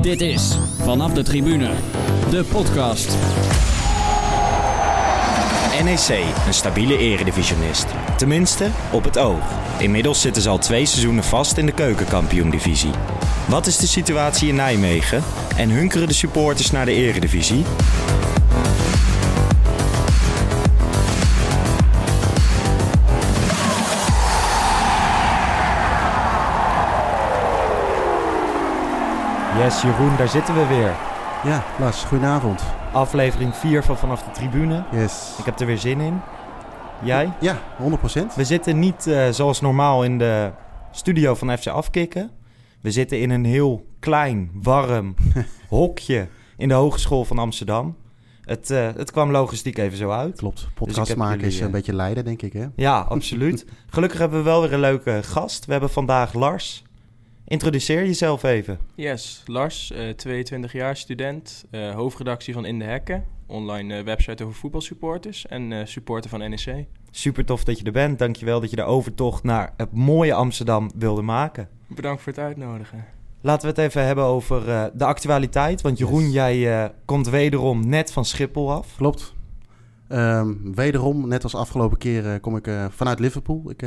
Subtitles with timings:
[0.00, 1.70] Dit is Vanaf de Tribune,
[2.30, 3.16] de podcast.
[5.84, 7.86] NEC, een stabiele eredivisionist.
[8.16, 9.42] Tenminste, op het oog.
[9.78, 12.90] Inmiddels zitten ze al twee seizoenen vast in de keukenkampioendivisie.
[13.48, 15.22] Wat is de situatie in Nijmegen?
[15.56, 17.64] En hunkeren de supporters naar de eredivisie?
[29.60, 30.96] Yes, Jeroen, daar zitten we weer.
[31.44, 32.62] Ja, Lars, goedenavond.
[32.92, 34.84] Aflevering 4 van Vanaf de Tribune.
[34.92, 35.34] Yes.
[35.38, 36.20] Ik heb er weer zin in.
[37.02, 37.32] Jij?
[37.40, 38.34] Ja, 100%.
[38.34, 40.50] We zitten niet uh, zoals normaal in de
[40.90, 42.30] studio van FC Afkikken.
[42.80, 45.14] We zitten in een heel klein, warm
[45.68, 47.96] hokje in de Hogeschool van Amsterdam.
[48.44, 50.36] Het, uh, het kwam logistiek even zo uit.
[50.36, 50.68] Klopt.
[50.74, 52.66] Podcast dus maken jullie, is een uh, beetje lijden, denk ik, hè?
[52.76, 53.66] Ja, absoluut.
[53.94, 55.64] Gelukkig hebben we wel weer een leuke gast.
[55.64, 56.84] We hebben vandaag Lars.
[57.50, 58.78] Introduceer jezelf even.
[58.94, 64.44] Yes, Lars, uh, 22 jaar, student, uh, hoofdredactie van In de Hekken, online uh, website
[64.44, 66.86] over voetbalsupporters en supporter van NEC.
[67.10, 68.18] Super tof dat je er bent.
[68.18, 71.68] Dankjewel dat je de overtocht naar het mooie Amsterdam wilde maken.
[71.86, 73.04] Bedankt voor het uitnodigen.
[73.40, 74.64] Laten we het even hebben over
[74.94, 75.80] de actualiteit.
[75.80, 76.32] Want Jeroen, yes.
[76.32, 78.96] jij komt wederom net van Schiphol af.
[78.96, 79.34] Klopt.
[80.08, 83.70] Um, wederom, net als afgelopen keer, kom ik vanuit Liverpool.
[83.70, 83.82] Ik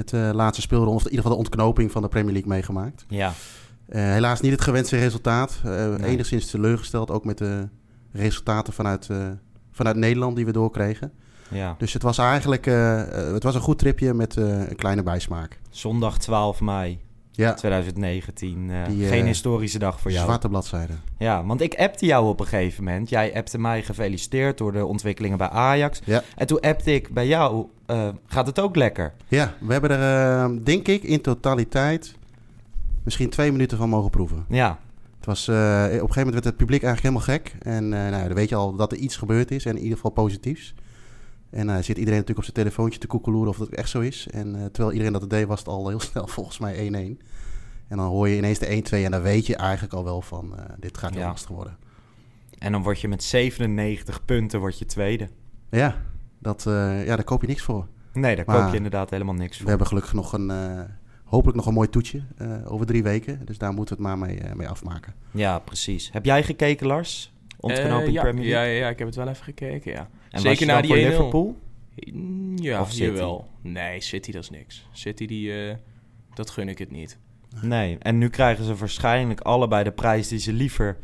[0.00, 3.04] net de laatste speelronde, of in ieder geval de ontknoping van de Premier League meegemaakt.
[3.08, 3.28] Ja.
[3.28, 5.60] Uh, helaas niet het gewenste resultaat.
[5.62, 6.04] Nee.
[6.04, 7.68] Enigszins teleurgesteld, ook met de
[8.12, 9.08] resultaten vanuit,
[9.70, 11.12] vanuit Nederland die we doorkregen.
[11.50, 11.74] Ja.
[11.78, 15.60] Dus het was eigenlijk het was een goed tripje met een kleine bijsmaak.
[15.70, 17.00] Zondag 12 mei
[17.40, 17.54] ja.
[17.54, 18.70] 2019.
[18.88, 20.24] Die, Geen historische dag voor jou.
[20.24, 20.92] Zwarte bladzijde.
[21.18, 23.08] Ja, want ik appte jou op een gegeven moment.
[23.08, 26.00] Jij appte mij gefeliciteerd door de ontwikkelingen bij Ajax.
[26.04, 26.22] Ja.
[26.36, 29.12] En toen appte ik bij jou, uh, gaat het ook lekker?
[29.28, 32.14] Ja, we hebben er, uh, denk ik, in totaliteit
[33.02, 34.44] misschien twee minuten van mogen proeven.
[34.48, 34.78] Ja.
[35.16, 37.54] Het was, op een gegeven moment werd het publiek eigenlijk helemaal gek.
[37.62, 40.10] En nou, dan weet je al dat er iets gebeurd is en in ieder geval
[40.10, 40.74] positiefs.
[41.50, 44.26] En dan zit iedereen natuurlijk op zijn telefoontje te koekeloeren of dat echt zo is.
[44.30, 46.88] En terwijl iedereen dat het deed, was het al heel snel volgens mij
[47.18, 47.26] 1-1.
[47.88, 50.54] En dan hoor je ineens de 1-2 en dan weet je eigenlijk al wel van
[50.78, 51.28] dit gaat heel ja.
[51.28, 51.78] lastig worden.
[52.58, 55.28] En dan word je met 97 punten word je tweede.
[55.70, 55.96] Ja,
[56.38, 57.86] dat, uh, ja, daar koop je niks voor.
[58.12, 59.64] Nee, daar maar koop je inderdaad helemaal niks voor.
[59.64, 60.52] We hebben gelukkig nog een,
[61.24, 62.22] hopelijk nog een mooi toetje
[62.64, 63.40] over drie weken.
[63.44, 65.14] Dus daar moeten we het maar mee, mee afmaken.
[65.30, 66.12] Ja, precies.
[66.12, 67.32] Heb jij gekeken, Lars?
[67.60, 68.72] Ontknoping ja, Premier League?
[68.72, 70.08] Ja, ja, ik heb het wel even gekeken, ja.
[70.30, 71.56] En Zeker na die Liverpool?
[72.54, 73.48] Ja, of jawel.
[73.60, 74.88] Nee, City dat is niks.
[74.92, 75.76] City, die,
[76.34, 77.18] dat gun ik het niet.
[77.62, 80.96] Nee, en nu krijgen ze waarschijnlijk allebei de prijs die ze liever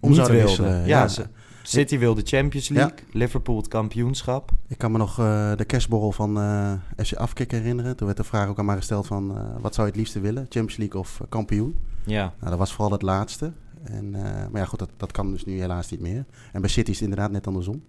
[0.00, 0.64] om niet zouden wilden.
[0.64, 0.86] wisselen.
[0.86, 1.08] Ja, ja.
[1.08, 1.26] ze,
[1.62, 3.18] City wil de Champions League, ja.
[3.18, 4.50] Liverpool het kampioenschap.
[4.68, 7.96] Ik kan me nog uh, de kerstborrel van uh, FC Afkik herinneren.
[7.96, 9.30] Toen werd de vraag ook aan mij gesteld van...
[9.30, 10.42] Uh, wat zou je het liefste willen?
[10.48, 11.78] Champions League of kampioen?
[12.04, 12.22] Ja.
[12.38, 13.52] Nou, dat was vooral het laatste.
[13.88, 16.24] En, maar ja, goed, dat, dat kan dus nu helaas niet meer.
[16.52, 17.82] En bij City is het inderdaad net andersom.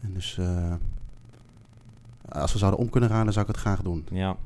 [0.00, 0.40] En dus
[2.28, 4.06] als we zouden om kunnen gaan, dan zou ik het graag doen.
[4.10, 4.36] Ja.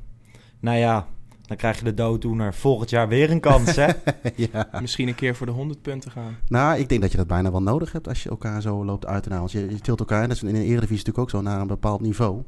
[0.59, 1.07] Nou ja,
[1.41, 3.87] dan krijg je de dooddoener volgend jaar weer een kans, hè?
[4.51, 4.69] ja.
[4.81, 6.35] Misschien een keer voor de 100 punten gaan.
[6.47, 9.05] Nou, ik denk dat je dat bijna wel nodig hebt als je elkaar zo loopt
[9.05, 9.51] uit te halen.
[9.51, 11.61] Want je, je tilt elkaar, en dat is in de Eredivisie natuurlijk ook zo, naar
[11.61, 12.41] een bepaald niveau.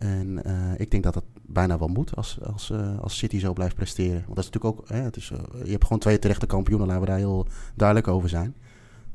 [0.00, 3.52] En uh, ik denk dat dat bijna wel moet als, als, uh, als City zo
[3.52, 4.22] blijft presteren.
[4.24, 6.86] Want dat is natuurlijk ook, hè, het is, uh, je hebt gewoon twee terechte kampioenen,
[6.86, 8.54] laten we daar heel duidelijk over zijn.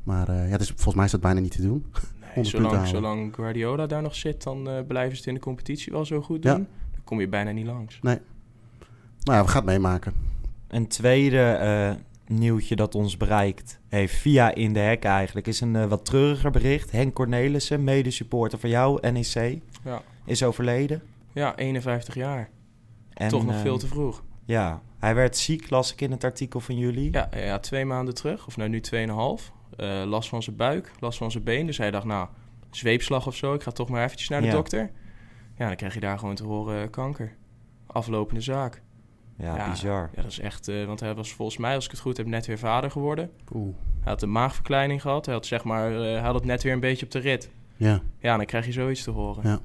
[0.02, 1.86] Maar ja, het is, volgens mij is dat bijna niet te doen.
[2.34, 6.04] Nee, zolang, zolang Guardiola daar nog zit, dan blijven ze het in de competitie wel
[6.04, 6.52] zo goed doen.
[6.52, 6.56] Ja.
[6.92, 7.98] Dan kom je bijna niet langs.
[8.02, 8.18] Nee.
[9.22, 10.12] Nou ja, we gaan het meemaken.
[10.68, 15.46] Een tweede uh, nieuwtje dat ons bereikt heeft via In de Hek eigenlijk...
[15.46, 16.90] is een uh, wat treuriger bericht.
[16.90, 20.02] Henk Cornelissen, medesupporter van jou, NEC, ja.
[20.26, 21.02] Is overleden.
[21.32, 22.50] Ja, 51 jaar.
[23.12, 24.22] En, Toch nog uh, veel te vroeg.
[24.44, 27.12] Ja, hij werd ziek, las ik in het artikel van jullie.
[27.12, 29.52] Ja, ja twee maanden terug, of nou nu tweeënhalf.
[29.76, 31.66] Uh, last van zijn buik, last van zijn been.
[31.66, 32.28] Dus hij dacht, nou,
[32.70, 33.54] zweepslag of zo.
[33.54, 34.52] Ik ga toch maar eventjes naar de ja.
[34.52, 34.90] dokter.
[35.56, 37.36] Ja, dan krijg je daar gewoon te horen kanker.
[37.86, 38.82] Aflopende zaak.
[39.38, 40.10] Ja, ja, bizar.
[40.14, 40.68] Ja, dat is echt...
[40.68, 43.30] Uh, want hij was volgens mij, als ik het goed heb, net weer vader geworden.
[43.54, 43.74] Oeh.
[44.00, 45.26] Hij had een maagverkleining gehad.
[45.26, 45.92] Hij had zeg maar...
[45.92, 47.50] Uh, hij had het net weer een beetje op de rit.
[47.76, 48.00] Ja.
[48.18, 49.48] Ja, dan krijg je zoiets te horen.
[49.48, 49.60] Ja.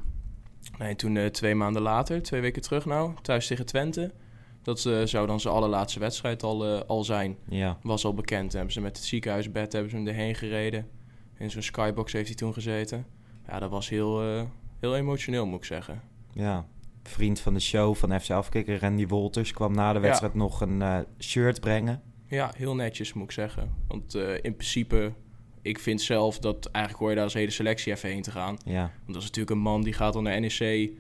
[0.77, 4.11] Nee, toen uh, twee maanden later, twee weken terug nou, thuis tegen Twente.
[4.61, 7.37] Dat zou dan zijn allerlaatste wedstrijd al, al zijn.
[7.49, 7.77] Ja.
[7.81, 8.53] Was al bekend.
[8.53, 10.87] Hebben ze met het ziekenhuisbed hebben ze hem erheen gereden.
[11.37, 13.05] In zo'n skybox heeft hij toen gezeten.
[13.47, 14.21] Ja, dat was heel,
[14.79, 16.01] heel emotioneel, moet ik zeggen.
[16.33, 16.65] Ja,
[17.03, 20.39] vriend van de show van FC Afkikker, Randy Wolters, kwam na de wedstrijd ja.
[20.39, 22.01] nog een uh, shirt brengen.
[22.27, 23.75] Ja, heel netjes moet ik zeggen.
[23.87, 25.13] Want uh, in principe,
[25.61, 28.57] ik vind zelf dat eigenlijk hoor je daar als hele selectie even heen te gaan.
[28.65, 28.81] Ja.
[28.81, 30.91] Want dat is natuurlijk een man die gaat dan naar NEC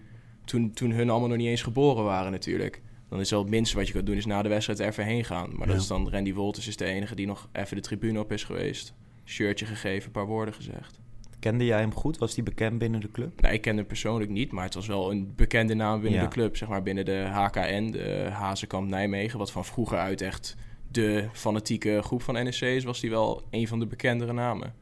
[0.45, 2.81] toen, toen hun allemaal nog niet eens geboren waren natuurlijk.
[3.09, 5.05] Dan is wel het minste wat je kan doen, is na de wedstrijd er even
[5.05, 5.49] heen gaan.
[5.51, 5.73] Maar Ja.
[5.73, 8.43] dat is dan Randy Wolters is de enige die nog even de tribune op is
[8.43, 8.93] geweest.
[9.25, 10.99] Shirtje gegeven, een paar woorden gezegd.
[11.39, 12.17] Kende jij hem goed?
[12.17, 13.41] Was hij bekend binnen de club?
[13.41, 16.25] Nou, ik ken hem persoonlijk niet, maar het was wel een bekende naam binnen Ja.
[16.27, 16.57] de club.
[16.57, 19.39] Zeg maar binnen de HKN, de Hazenkamp Nijmegen.
[19.39, 20.55] Wat van vroeger uit echt
[20.91, 24.73] de fanatieke groep van NEC is, was hij wel een van de bekendere namen.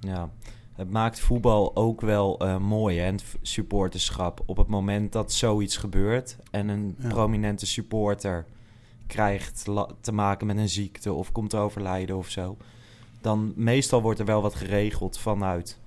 [0.00, 0.30] Ja,
[0.74, 4.42] het maakt voetbal ook wel eh, mooi, hè, het supporterschap.
[4.46, 7.08] Op het moment dat zoiets gebeurt en een Ja.
[7.08, 8.46] prominente supporter
[9.06, 9.64] krijgt
[10.00, 12.56] te maken met een ziekte of komt te overlijden of zo,
[13.20, 15.78] dan meestal wordt er wel wat geregeld vanuit,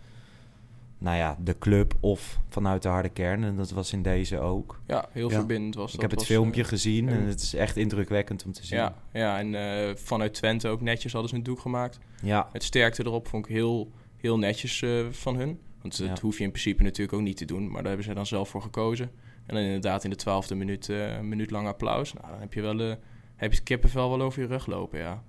[0.98, 3.44] nou ja, de club of vanuit de harde kern.
[3.44, 4.80] En dat was in deze ook.
[4.88, 5.36] Ja, heel Ja.
[5.36, 5.94] verbindend was dat.
[5.96, 8.78] Ik heb het was, filmpje eh, gezien en het is echt indrukwekkend om te zien.
[8.78, 12.00] ja, ja, en eh, vanuit Twente ook netjes hadden ze een doek gemaakt.
[12.22, 15.60] ja, Het sterkte erop vond ik heel, heel netjes eh, van hun.
[15.82, 16.22] Want dat Ja.
[16.22, 17.64] hoef je in principe natuurlijk ook niet te doen.
[17.66, 19.12] Maar daar hebben ze dan zelf voor gekozen.
[19.46, 22.14] En dan inderdaad in de twaalfde minuut eh, een minuut lang applaus.
[22.14, 22.88] Nou, dan heb je wel eh,
[23.36, 25.24] heb je het kippenvel wel over je rug lopen, ja.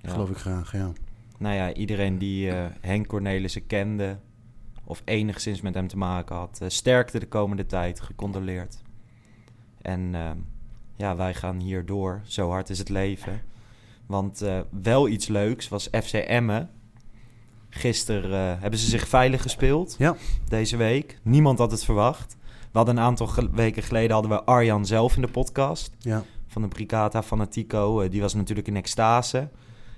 [0.00, 0.10] ja.
[0.10, 0.92] Geloof ik graag, ja.
[1.38, 4.18] Nou ja, iedereen die eh, Henk Cornelissen kende
[4.84, 8.82] of enigszins met hem te maken had, eh, sterkte de komende tijd, gecondoleerd.
[9.82, 10.36] En ehm,
[10.96, 12.20] ja, wij gaan hier door.
[12.24, 13.42] Zo hard is het leven.
[14.06, 16.70] Want eh, wel iets leuks was FC Emmen.
[17.68, 19.94] Gisteren eh, hebben ze zich veilig gespeeld.
[19.98, 20.16] Ja.
[20.48, 21.18] Deze week.
[21.22, 22.36] Niemand had het verwacht.
[22.72, 26.24] We hadden een aantal ge- weken geleden hadden we Arjan zelf in de podcast Ja,
[26.46, 28.08] van de Brigata Fanatico.
[28.08, 29.48] die was natuurlijk in extase.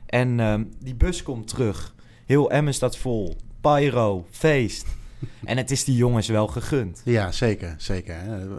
[0.06, 1.94] En ehm, die bus komt terug.
[2.26, 3.36] Heel Emmen staat vol.
[3.74, 4.86] Pyro, feest.
[5.44, 7.02] en het is die jongens wel gegund.
[7.04, 7.74] ja zeker.
[7.78, 8.14] zeker.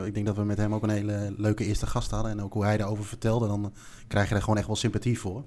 [0.05, 2.31] Ik denk dat we met hem ook een hele leuke eerste gast hadden.
[2.31, 3.73] En ook hoe hij daarover vertelde, dan
[4.07, 5.43] krijg je er gewoon echt wel sympathie voor.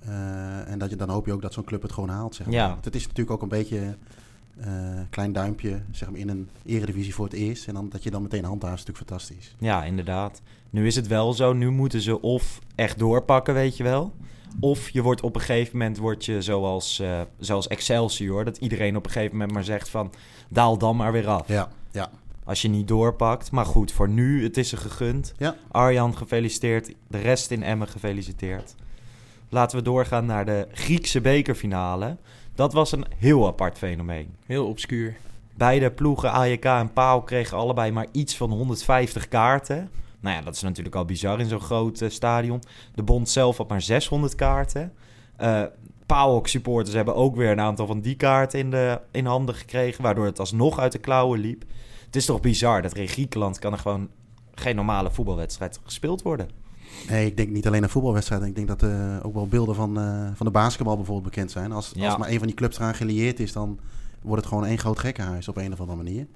[0.00, 2.34] Eh, en dat je, dan hoop je ook dat zo'n club het gewoon haalt.
[2.34, 2.54] Zeg maar.
[2.54, 2.78] Ja.
[2.80, 3.96] Het is natuurlijk ook een beetje
[5.10, 7.68] klein duimpje zeg maar, in een eredivisie voor het eerst.
[7.68, 9.54] En dan, dat je dan meteen handhaaft is natuurlijk fantastisch.
[9.58, 10.40] Ja, inderdaad.
[10.70, 11.52] Nu is het wel zo.
[11.52, 14.12] Nu moeten ze of echt doorpakken, weet je wel.
[14.60, 18.44] Of je wordt op een gegeven moment, word je zoals, eh, zoals Excelsior...
[18.44, 20.12] dat iedereen op een gegeven moment maar zegt van...
[20.48, 21.48] daal dan maar weer af.
[21.48, 22.10] Ja, ja.
[22.44, 23.50] Als je niet doorpakt.
[23.50, 25.34] Maar goed, voor nu, het is er gegund.
[25.38, 25.56] Ja.
[25.70, 26.94] Arjan gefeliciteerd.
[27.08, 28.74] De rest in Emmen gefeliciteerd.
[29.48, 32.16] Laten we doorgaan naar de Griekse bekerfinale.
[32.58, 34.34] Dat was een heel apart fenomeen.
[34.46, 35.16] Heel obscuur.
[35.56, 39.90] Beide ploegen, AJK en Paal, kregen allebei maar iets van 150 kaarten.
[40.20, 42.62] Nou ja, dat is natuurlijk al bizar in zo'n groot eh, stadion.
[42.94, 44.92] De bond zelf had maar 600 kaarten.
[45.36, 45.62] Eh
[46.06, 50.02] PAOK supporters hebben ook weer een aantal van die kaarten in, de, in handen gekregen...
[50.02, 51.64] waardoor het alsnog uit de klauwen liep.
[52.06, 54.10] Het is toch bizar dat er in Griekenland kan er gewoon
[54.54, 56.50] geen normale voetbalwedstrijd gespeeld worden.
[57.08, 58.42] Nee, ik denk niet alleen een voetbalwedstrijd.
[58.42, 61.72] Ik denk dat eh, ook wel beelden van, eh, van de basketbal bijvoorbeeld bekend zijn.
[61.72, 62.06] Als, Ja.
[62.08, 63.78] als maar een van die clubs eraan gelieerd is, dan
[64.22, 66.26] wordt het gewoon één groot gekkenhuis op een of andere manier.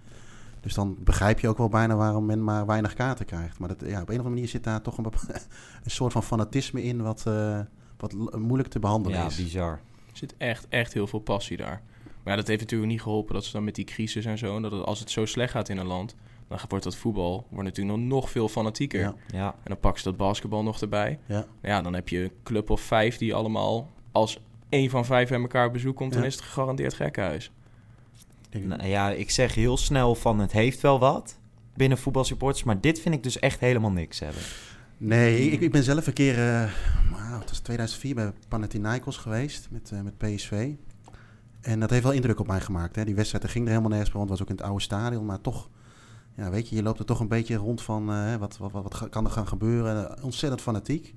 [0.60, 3.58] Dus dan begrijp je ook wel bijna waarom men maar weinig kaarten krijgt.
[3.58, 5.04] Maar dat, ja, op een of andere manier zit daar toch een,
[5.84, 7.58] een soort van fanatisme in wat, eh,
[7.96, 9.36] wat moeilijk te behandelen Ja, is.
[9.36, 9.72] bizar.
[10.12, 11.82] Er zit echt, echt heel veel passie daar.
[12.22, 14.56] Maar ja, dat heeft natuurlijk niet geholpen dat ze dan met die crisis en zo...
[14.56, 16.14] en dat het, als het zo slecht gaat in een land...
[16.58, 19.00] dan wordt dat voetbal wordt natuurlijk nog, nog veel fanatieker.
[19.00, 21.18] Ja, Ja, En dan pakken ze dat basketbal nog erbij.
[21.26, 21.46] ja.
[21.62, 23.88] Ja, dan heb je een club of vijf die allemaal...
[24.12, 26.12] als één van vijf bij elkaar op bezoek komt...
[26.12, 27.50] dan is het gegarandeerd gekkenhuis.
[28.50, 31.38] Nou ja, ik zeg heel snel van het heeft wel wat
[31.74, 32.64] binnen voetbalsupporters...
[32.64, 34.42] maar dit vind ik dus echt helemaal niks hebben.
[34.96, 36.70] Nee, ik, ik ben zelf een keer, eh,
[37.12, 40.70] wauw, het was 2004 bij Panathinaikos geweest met, eh, met PSV.
[41.60, 42.96] En dat heeft wel indruk op mij gemaakt.
[42.96, 43.04] Hè.
[43.04, 45.26] Die wedstrijd ging er helemaal nergens bij, want het was ook in het oude stadion.
[45.26, 45.68] Maar toch,
[46.36, 48.82] ja, weet je, je loopt er toch een beetje rond van eh, wat, wat, wat,
[48.82, 50.22] wat kan er gaan gebeuren.
[50.22, 51.14] Ontzettend fanatiek.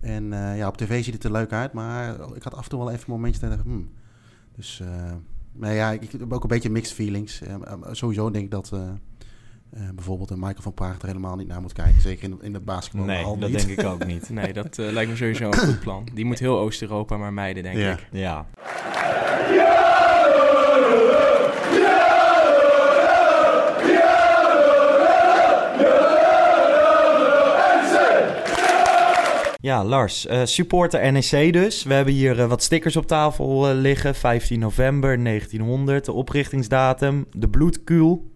[0.00, 2.68] En eh, ja, op tv ziet het er leuk uit, maar ik had af en
[2.70, 3.90] toe wel even momentjes dat ik dacht, hmm.
[4.56, 5.12] Dus, eh,
[5.52, 7.42] maar ja, ik, ik heb ook een beetje mixed feelings.
[7.90, 8.70] Sowieso denk ik dat...
[8.72, 8.80] eh,
[9.70, 12.00] eh, bijvoorbeeld een Michael van Praag er helemaal niet naar moet kijken.
[12.00, 13.66] Zeker in, in de basketbal Nee, al dat niet.
[13.66, 14.30] denk ik ook niet.
[14.40, 16.08] Nee, dat lijkt me sowieso een goed plan.
[16.14, 17.92] Die moet heel Oost-Europa maar mijden, denk Ja.
[17.92, 18.08] ik.
[18.10, 18.46] Ja.
[19.54, 21.11] Ja,
[29.62, 31.82] Lars, eh, supporter NEC dus.
[31.82, 34.14] We hebben hier eh, wat stickers op tafel eh, liggen.
[34.14, 38.30] 15 november 1900, de oprichtingsdatum, de bloedkuul.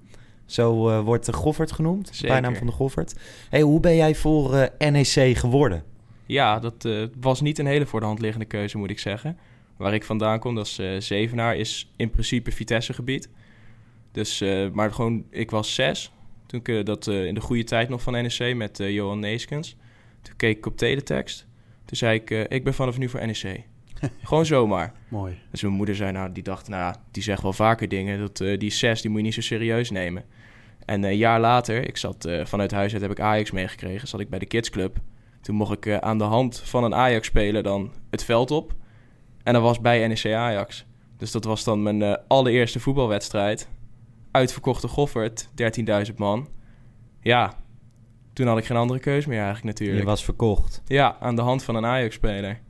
[0.44, 2.28] Zo wordt de Goffert genoemd, Zeker.
[2.28, 3.14] bijnaam van de Goffert.
[3.50, 5.84] Hey, hoe ben jij voor NEC geworden?
[6.26, 6.88] Ja, dat
[7.20, 9.38] was niet een hele voor de hand liggende keuze, moet ik zeggen.
[9.76, 13.28] Waar ik vandaan kom, dat is Zevenaar, is in principe Vitesse-gebied.
[14.12, 16.12] Dus, maar gewoon, ik was zes.
[16.46, 19.76] Toen ik dat in de goede tijd nog van NEC met Johan Neeskens.
[20.26, 21.46] Toen keek ik op teletext.
[21.84, 23.62] Toen zei ik, eh, ik ben vanaf nu voor NEC.
[24.22, 24.92] gewoon zomaar.
[25.08, 25.38] Mooi.
[25.50, 28.18] Dus mijn moeder zei, nou, die dacht, nou, die zegt wel vaker dingen.
[28.18, 30.24] Dat, eh, die zes, die moet je niet zo serieus nemen.
[30.86, 34.20] En een jaar later, ik zat eh, vanuit huis uit heb ik Ajax meegekregen, zat
[34.20, 34.96] ik bij de kidsclub.
[35.40, 38.74] Toen mocht ik eh, aan de hand van een Ajax-speler dan het veld op.
[39.42, 40.86] En dat was bij NEC Ajax.
[41.16, 43.68] Dus dat was dan mijn eh, allereerste voetbalwedstrijd.
[44.30, 45.48] Uitverkochte Goffert,
[46.08, 46.48] 13.000 man.
[47.20, 47.54] Ja,
[48.36, 49.98] toen had ik geen andere keus meer eigenlijk natuurlijk.
[50.00, 50.82] Je was verkocht.
[50.86, 52.60] Ja, aan de hand van een Ajax-speler.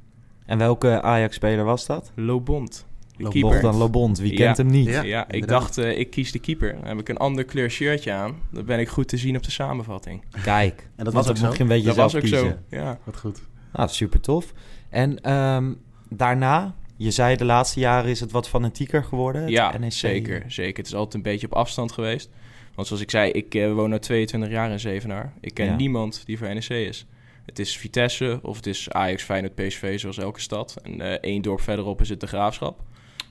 [0.46, 2.12] En welke Ajax-speler was dat?
[2.14, 3.32] Lobond, de Lobond.
[3.32, 3.50] keeper.
[3.60, 4.18] Bogdan Lobond.
[4.18, 4.36] Wie Ja.
[4.44, 4.86] kent hem niet?
[4.88, 5.02] Ja.
[5.02, 6.72] Ja, ik dacht, eh, ik kies de keeper.
[6.74, 8.34] Dan heb ik een ander kleur shirtje aan.
[8.50, 10.24] Dan ben ik goed te zien op de samenvatting.
[10.42, 10.88] Kijk.
[10.96, 11.44] En dat was ook dan zo.
[11.44, 12.64] mocht je een beetje dat zelf was ook kiezen.
[12.70, 12.76] zo.
[12.76, 12.98] Ja.
[13.04, 13.42] Wat goed.
[13.72, 14.52] Nou, super tof.
[14.90, 15.72] En ehm,
[16.08, 19.48] daarna, je zei de laatste jaren is het wat fanatieker geworden.
[19.48, 19.92] Ja, NEC.
[19.92, 20.76] zeker, zeker.
[20.76, 22.30] Het is altijd een beetje op afstand geweest.
[22.76, 25.32] Want zoals ik zei, ik eh, woon nu 22 jaar in Zevenaar.
[25.40, 25.76] Ik ken Ja.
[25.76, 27.06] niemand die voor NEC is.
[27.46, 30.76] Het is Vitesse of het is Ajax, Feyenoord, PSV, zoals elke stad.
[30.82, 32.82] En eh, één dorp verderop is het de Graafschap.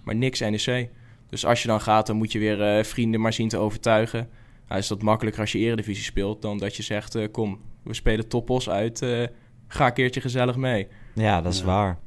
[0.03, 0.89] Maar niks NEC.
[1.29, 4.29] Dus als je dan gaat, dan moet je weer eh, vrienden maar zien te overtuigen.
[4.67, 7.15] Nou, is dat makkelijker als je eredivisie speelt dan dat je zegt...
[7.15, 9.23] eh, kom, we spelen toppos uit, eh,
[9.67, 10.87] ga een keertje gezellig mee.
[11.13, 11.65] Ja, dat is Ja.
[11.65, 11.99] waar.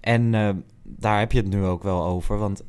[0.00, 0.50] En eh,
[0.82, 2.38] daar heb je het nu ook wel over.
[2.38, 2.62] Want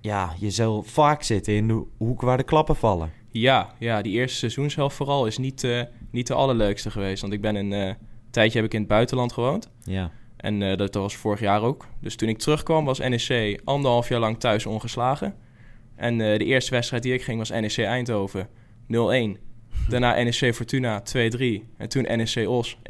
[0.00, 3.10] ja, je zal vaak zitten in de hoek waar de klappen vallen.
[3.32, 7.20] Ja, ja, die eerste seizoenshelft vooral is niet, eh, niet de allerleukste geweest.
[7.20, 7.94] Want ik ben een eh,
[8.30, 9.70] tijdje heb ik in het buitenland gewoond.
[9.84, 10.10] Ja.
[10.36, 11.86] En eh, dat, was vorig jaar ook.
[12.00, 15.34] Dus toen ik terugkwam was NEC anderhalf jaar lang thuis ongeslagen.
[15.96, 18.48] En de eerste wedstrijd die ik ging was NEC Eindhoven
[18.86, 19.38] 0-1.
[19.88, 21.04] Daarna NEC Fortuna 2-3.
[21.76, 22.80] En toen NEC Os 1-5.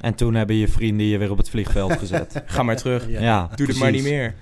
[0.00, 2.42] En toen hebben je vrienden je weer op het vliegveld gezet.
[2.46, 3.10] Ga maar terug.
[3.10, 4.34] ja, Doe het maar niet meer.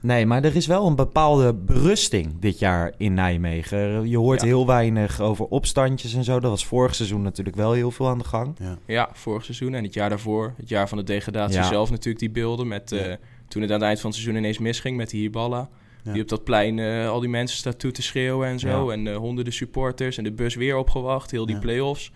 [0.00, 4.08] Nee, maar er is wel een bepaalde berusting dit jaar in Nijmegen.
[4.08, 4.46] Je hoort Ja.
[4.46, 6.40] heel weinig over opstandjes en zo.
[6.40, 8.56] Dat was vorig seizoen natuurlijk wel heel veel aan de gang.
[8.58, 8.78] Ja.
[8.86, 10.54] Ja, vorig seizoen en het jaar daarvoor.
[10.56, 11.68] Het jaar van de degradatie Ja.
[11.68, 12.68] zelf natuurlijk die beelden.
[12.68, 13.12] Met, eh.
[13.48, 15.68] Toen het aan het eind van het seizoen ineens misging met die Hiballa.
[16.04, 16.12] Ja.
[16.12, 18.86] Die op dat plein eh, al die mensen staat toe te schreeuwen en zo.
[18.86, 18.92] Ja.
[18.92, 21.30] En eh, honderden supporters en de bus weer opgewacht.
[21.30, 21.60] Heel die Ja.
[21.60, 22.12] play-offs.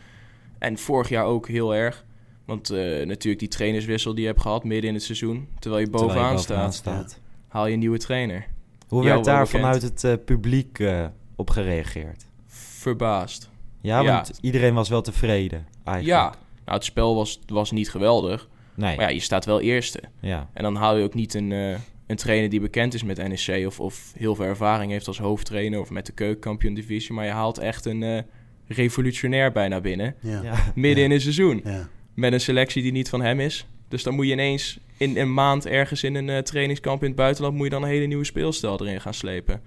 [0.58, 2.04] En vorig jaar ook heel erg.
[2.46, 5.48] Want eh, natuurlijk die trainerswissel die je hebt gehad midden in het seizoen.
[5.58, 7.20] Terwijl je bovenaan, Terwijl je bovenaan staat, staat.
[7.52, 8.46] Haal je een nieuwe trainer.
[8.88, 9.62] Hoe Jou werd daar bekend.
[9.62, 11.06] vanuit het eh, publiek eh,
[11.36, 12.26] op gereageerd?
[12.46, 13.50] Verbaasd.
[13.80, 14.12] Ja, Ja.
[14.14, 16.18] want iedereen was wel tevreden eigenlijk.
[16.18, 16.22] Ja,
[16.64, 18.48] nou het spel was, was niet geweldig.
[18.74, 20.00] Nee, Maar ja, je staat wel eerste.
[20.20, 20.48] ja.
[20.52, 21.74] En dan haal je ook niet een, eh,
[22.06, 25.80] een trainer die bekend is met NEC of, of heel veel ervaring heeft als hoofdtrainer
[25.80, 27.12] of met de keukenkampioen divisie.
[27.14, 28.22] Maar je haalt echt een eh,
[28.66, 30.14] revolutionair bijna binnen.
[30.20, 30.30] Ja.
[30.30, 30.42] Ja.
[30.42, 30.72] Ja.
[30.74, 31.08] Midden Ja.
[31.08, 31.60] in een seizoen.
[31.64, 31.88] Ja.
[32.14, 33.66] Met een selectie die niet van hem is.
[33.92, 37.16] Dus dan moet je ineens in een maand ergens in een eh, trainingskamp in het
[37.16, 37.54] buitenland...
[37.54, 39.62] moet je dan een hele nieuwe speelstijl erin gaan slepen.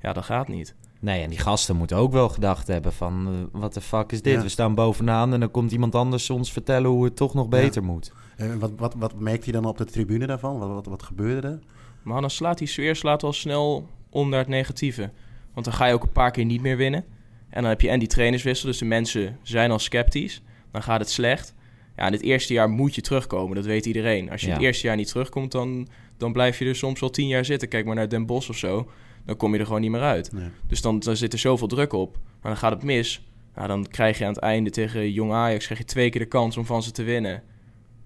[0.00, 0.74] Ja, dat gaat niet.
[1.00, 3.26] Nee, en die gasten moeten ook wel gedacht hebben van...
[3.26, 4.34] eh, wat de fuck is dit?
[4.34, 4.42] Ja.
[4.42, 7.82] We staan bovenaan en dan komt iemand anders ons vertellen hoe het toch nog beter
[7.84, 8.12] moet.
[8.36, 10.58] En wat, wat, wat merkt hij dan op de tribune daarvan?
[10.58, 11.58] Wat, wat, wat gebeurde er?
[12.02, 15.10] Maar dan slaat die sfeer slaat al snel om naar het negatieve.
[15.52, 17.04] Want dan ga je ook een paar keer niet meer winnen.
[17.48, 20.42] En dan heb je en die trainerswissel, dus de mensen zijn al sceptisch.
[20.70, 21.54] Dan gaat het slecht.
[21.96, 24.30] Ja, in het eerste jaar moet je terugkomen, dat weet iedereen.
[24.30, 24.52] Als je Ja.
[24.52, 27.68] het eerste jaar niet terugkomt, dan, dan blijf je er soms wel tien jaar zitten.
[27.68, 28.90] Kijk maar naar Den Bosch of zo,
[29.24, 30.32] dan kom je er gewoon niet meer uit.
[30.32, 30.48] Nee.
[30.68, 32.18] Dus dan, dan zit er zoveel druk op.
[32.42, 33.26] Maar dan gaat het mis.
[33.54, 36.26] Nou, dan krijg je aan het einde tegen Jong Ajax krijg je twee keer de
[36.26, 37.42] kans om van ze te winnen.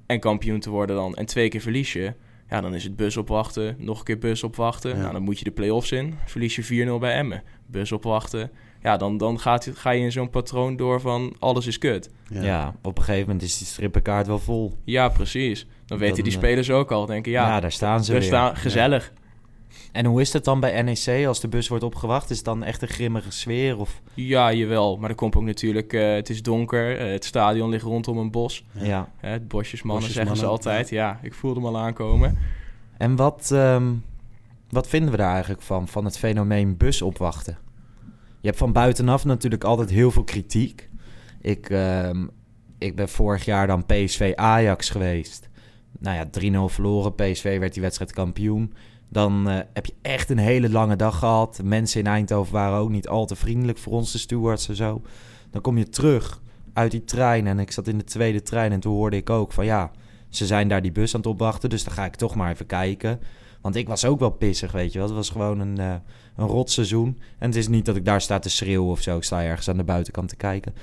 [0.06, 1.14] En kampioen te worden dan.
[1.14, 2.14] En twee keer verlies je.
[2.48, 3.76] Ja, dan is het bus opwachten.
[3.78, 4.90] Nog een keer bus opwachten.
[4.90, 4.96] Ja.
[5.00, 6.14] Nou, dan moet je de play-offs in.
[6.26, 7.42] Verlies je 4-0 bij Emmen.
[7.66, 8.50] Bus opwachten.
[8.82, 12.10] Ja, dan, dan gaat, ga je in zo'n patroon door van alles is kut.
[12.28, 12.42] Ja.
[12.42, 12.74] Ja.
[12.82, 14.72] op een gegeven moment is die strippenkaart wel vol.
[14.84, 15.66] Ja, precies.
[15.86, 17.06] Dan weten Dan, die eh, spelers ook al.
[17.06, 18.28] Denken, Ja, ja, daar staan ze daar weer.
[18.28, 19.12] staan, gezellig.
[19.92, 22.30] En hoe is het dan bij NEC als de bus wordt opgewacht?
[22.30, 23.78] Is het dan echt een grimmige sfeer?
[23.78, 24.00] Of...
[24.14, 24.96] Ja, jawel.
[24.96, 25.92] Maar er komt ook natuurlijk...
[25.92, 26.98] eh, het is donker.
[26.98, 28.64] eh, het stadion ligt rondom een bos.
[28.72, 29.08] Ja.
[29.16, 30.88] Het bosjesmannen zeggen ze altijd.
[30.88, 31.18] Ja.
[31.22, 32.38] ik voelde hem al aankomen.
[32.98, 33.92] En wat, ehm,
[34.70, 37.58] wat vinden we daar eigenlijk van, van het fenomeen bus opwachten?
[38.40, 40.90] Je hebt van buitenaf natuurlijk altijd heel veel kritiek.
[41.40, 42.26] Ik, ehm,
[42.78, 45.48] ik ben vorig jaar dan PSV Ajax geweest.
[45.98, 47.14] Nou ja, 3-0 verloren.
[47.14, 48.72] PSV werd die wedstrijd kampioen.
[49.08, 51.60] Dan eh, heb je echt een hele lange dag gehad.
[51.64, 55.02] Mensen in Eindhoven waren ook niet al te vriendelijk voor ons, de stewards en zo.
[55.50, 56.42] Dan kom je terug
[56.72, 59.52] uit die trein en ik zat in de tweede trein en toen hoorde ik ook
[59.52, 59.90] van ja,
[60.28, 62.66] ze zijn daar die bus aan het opwachten, dus dan ga ik toch maar even
[62.66, 63.20] kijken.
[63.60, 65.06] Want ik was ook wel pissig, weet je wel.
[65.06, 65.94] Het was gewoon een, eh
[66.40, 67.18] een rot seizoen.
[67.38, 69.16] En het is niet dat ik daar sta te schreeuwen of zo.
[69.16, 70.74] Ik sta ergens aan de buitenkant te kijken.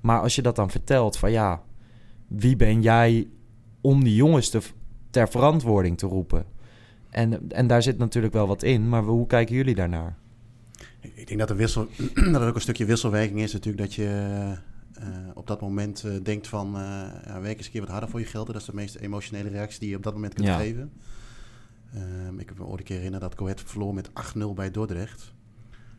[0.00, 1.62] Maar als je dat dan vertelt van ja,
[2.26, 3.28] wie ben jij
[3.80, 4.60] om die jongens te,
[5.10, 6.44] ter verantwoording te roepen?
[7.10, 10.16] En, en daar zit natuurlijk wel wat in, maar hoe kijken jullie daarnaar?
[11.14, 11.88] Ik denk dat, de wissel,
[12.32, 13.82] dat er ook een stukje wisselwerking is natuurlijk.
[13.82, 14.08] Dat je
[14.94, 16.66] eh, op dat moment eh, denkt van...
[16.76, 16.82] eh
[17.26, 18.46] ja, werk eens een keer wat harder voor je geld.
[18.46, 20.56] Dat is de meest emotionele reactie die je op dat moment kunt Ja.
[20.58, 20.92] geven.
[21.94, 25.32] Ehm, ik heb me ooit een keer herinnerd dat Coët verloor met 8-0 bij Dordrecht.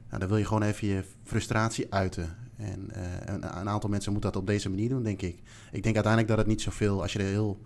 [0.07, 2.35] Nou, dan wil je gewoon even je frustratie uiten.
[2.57, 5.39] En eh, een, een, aantal mensen moet dat op deze manier doen, denk ik.
[5.71, 7.59] Ik denk uiteindelijk dat het niet zoveel, als je er heel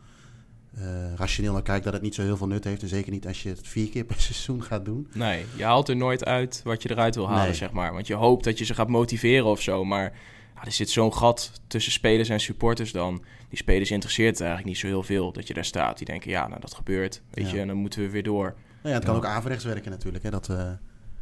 [0.77, 2.81] uh, rationeel naar kijkt, dat het niet zo heel veel nut heeft.
[2.81, 5.07] En zeker niet als je het vier keer per seizoen gaat doen.
[5.13, 7.93] Nee, je haalt er nooit uit wat je eruit wil halen, zeg maar.
[7.93, 9.86] Want je hoopt dat je ze gaat motiveren of zo.
[9.86, 10.13] Maar
[10.60, 13.24] ja, er zit zo'n gat tussen spelers en supporters dan.
[13.50, 15.98] Die spelers interesseert het eigenlijk niet zo heel veel dat je daar staat.
[15.98, 18.44] Die denken, ja, nou dat gebeurt, weet je, en dan moeten we weer door.
[18.44, 20.24] Nou ja, het kan ook averechts werken natuurlijk.
[20.24, 20.58] Hè, dat uh,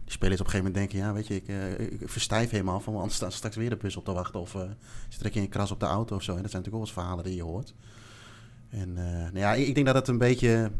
[0.03, 2.79] die spelers op een gegeven moment denken, ja, weet je, ik, uh, ik verstijf helemaal
[2.79, 4.39] van, anders staat straks weer de bus op te wachten.
[4.39, 4.61] Of uh,
[5.09, 6.35] ze trekken een kras op de auto of zo.
[6.35, 7.73] En dat zijn natuurlijk ook wel eens verhalen die je hoort.
[8.69, 10.71] En nou ja, ik, ik, denk dat het een beetje,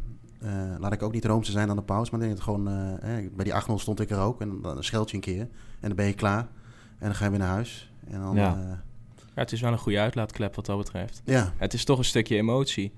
[0.80, 3.00] laat ik ook niet roomser zijn dan de pauze, maar ik denk dat het gewoon,
[3.36, 4.42] bij die 8-0 stond ik er ook.
[4.42, 5.42] En dan scheld je een keer
[5.80, 6.48] en dan ben je klaar.
[7.00, 7.92] En dan ga je weer naar huis.
[8.10, 8.44] En dan, ja.
[8.44, 8.84] ja.
[9.34, 11.22] het is wel een goede uitlaatklep wat dat betreft.
[11.26, 11.54] Ja.
[11.58, 12.92] Het is toch een stukje emotie.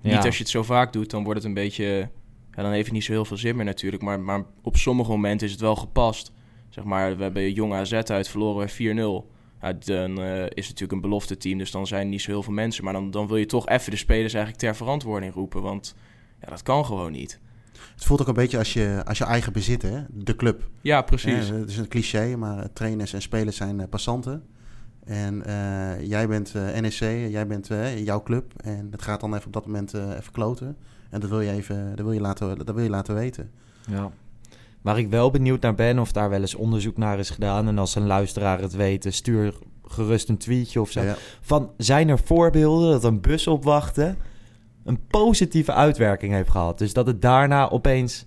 [0.00, 2.08] Niet als je het zo vaak doet, dan wordt het een beetje...
[2.50, 4.02] Ja, dan heeft het niet zo heel veel zin meer natuurlijk.
[4.02, 6.32] Maar, maar op sommige momenten is het wel gepast.
[6.68, 9.34] Zeg maar, we hebben Jong AZ uit, verloren we 4-0.
[9.60, 12.30] Ja, dan uh, is het natuurlijk een belofte team, dus dan zijn er niet zo
[12.30, 12.84] heel veel mensen.
[12.84, 15.62] Maar dan, dan wil je toch even de spelers eigenlijk ter verantwoording roepen.
[15.62, 15.94] Want
[16.40, 17.40] ja, dat kan gewoon niet.
[17.94, 20.02] Het voelt ook een beetje als je, als je eigen bezit, hè?
[20.10, 20.68] de club.
[20.80, 21.48] Ja, precies.
[21.48, 24.42] het is een cliché, maar trainers en spelers zijn uh, passanten.
[25.04, 27.68] En uh, jij bent uh, NEC, jij bent
[28.04, 28.52] jouw club.
[28.56, 30.76] En het gaat dan even op dat moment even kloten.
[31.10, 33.50] En dat wil je even dat wil je laten, dat wil je laten weten.
[33.90, 34.10] Ja.
[34.82, 37.68] Waar ik wel benieuwd naar ben, of daar wel eens onderzoek naar is gedaan.
[37.68, 39.54] En als een luisteraar het weet, stuur
[39.84, 41.02] gerust een tweetje of zo.
[41.40, 44.16] Van, zijn er voorbeelden dat een bus opwachten
[44.86, 46.78] een positieve uitwerking heeft gehad?
[46.78, 48.26] Dus dat het daarna opeens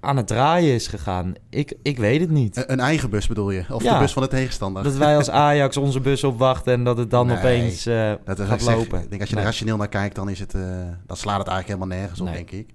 [0.00, 1.34] aan het draaien is gegaan.
[1.50, 2.64] Ik, ik weet het niet.
[2.66, 3.64] Een, eigen bus bedoel je?
[3.70, 4.82] Of de bus van de tegenstander?
[4.82, 8.62] Dat wij als Ajax onze bus opwachten en dat het dan opeens uh, dat gaat
[8.62, 9.02] lopen.
[9.02, 10.62] ik denk als je er rationeel naar kijkt, dan, is het, uh,
[11.06, 12.74] dan slaat het eigenlijk helemaal nergens op, denk ik.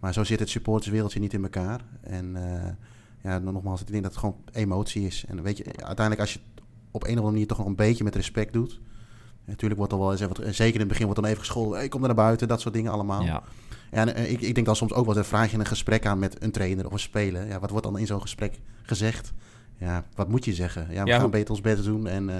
[0.00, 1.80] Maar zo zit het supporterswereldje niet in elkaar.
[2.00, 2.42] En uh,
[3.22, 5.24] ja, nogmaals, ik denk dat het gewoon emotie is.
[5.28, 7.76] En weet je, uiteindelijk als je het op een of andere manier toch nog een
[7.76, 8.80] beetje met respect doet.
[9.44, 11.78] Natuurlijk wordt er wel eens even, zeker in het begin wordt dan even gescholden.
[11.78, 13.22] Hey, kom er naar buiten, dat soort dingen allemaal.
[13.22, 13.42] Ja.
[13.90, 16.42] En ik, ik denk dan soms ook wel, dan vraag je een gesprek aan met
[16.42, 17.46] een trainer of een speler.
[17.46, 19.32] Ja, wat wordt dan in zo'n gesprek gezegd?
[19.78, 20.86] Ja, wat moet je zeggen?
[20.90, 22.36] Ja, we gaan beter ons best doen en uh,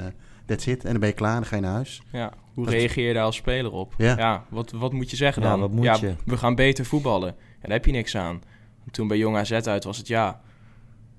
[0.46, 0.84] that's it.
[0.84, 2.02] En dan ben je klaar, dan ga je naar huis.
[2.12, 3.94] Ja, hoe reageer je daar als speler op?
[3.98, 5.52] Ja, wat, wat moet je zeggen dan?
[5.52, 6.14] Ja, wat moet ja, je?
[6.24, 7.34] we gaan beter voetballen.
[7.38, 8.42] Ja, daar heb je niks aan.
[8.90, 10.40] Toen bij Jong AZ uit was het ja...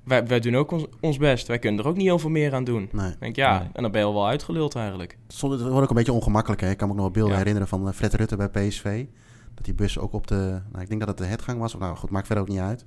[0.03, 1.47] Wij, wij doen ook ons, ons best.
[1.47, 2.89] Wij kunnen er ook niet heel veel meer aan doen.
[2.91, 3.13] Nee.
[3.19, 5.17] Denk ja, en dan ben je al wel uitgeluld eigenlijk.
[5.27, 6.61] Het wordt ook een beetje ongemakkelijk.
[6.61, 6.69] Hè?
[6.69, 9.05] Ik kan me ook nog wel beelden herinneren van eh, Fred Rutte bij PSV.
[9.53, 10.61] Dat die bus ook op de...
[10.71, 11.77] Nou, ik denk dat het de hetgang was.
[11.77, 12.85] Nou goed, maakt verder ook niet uit.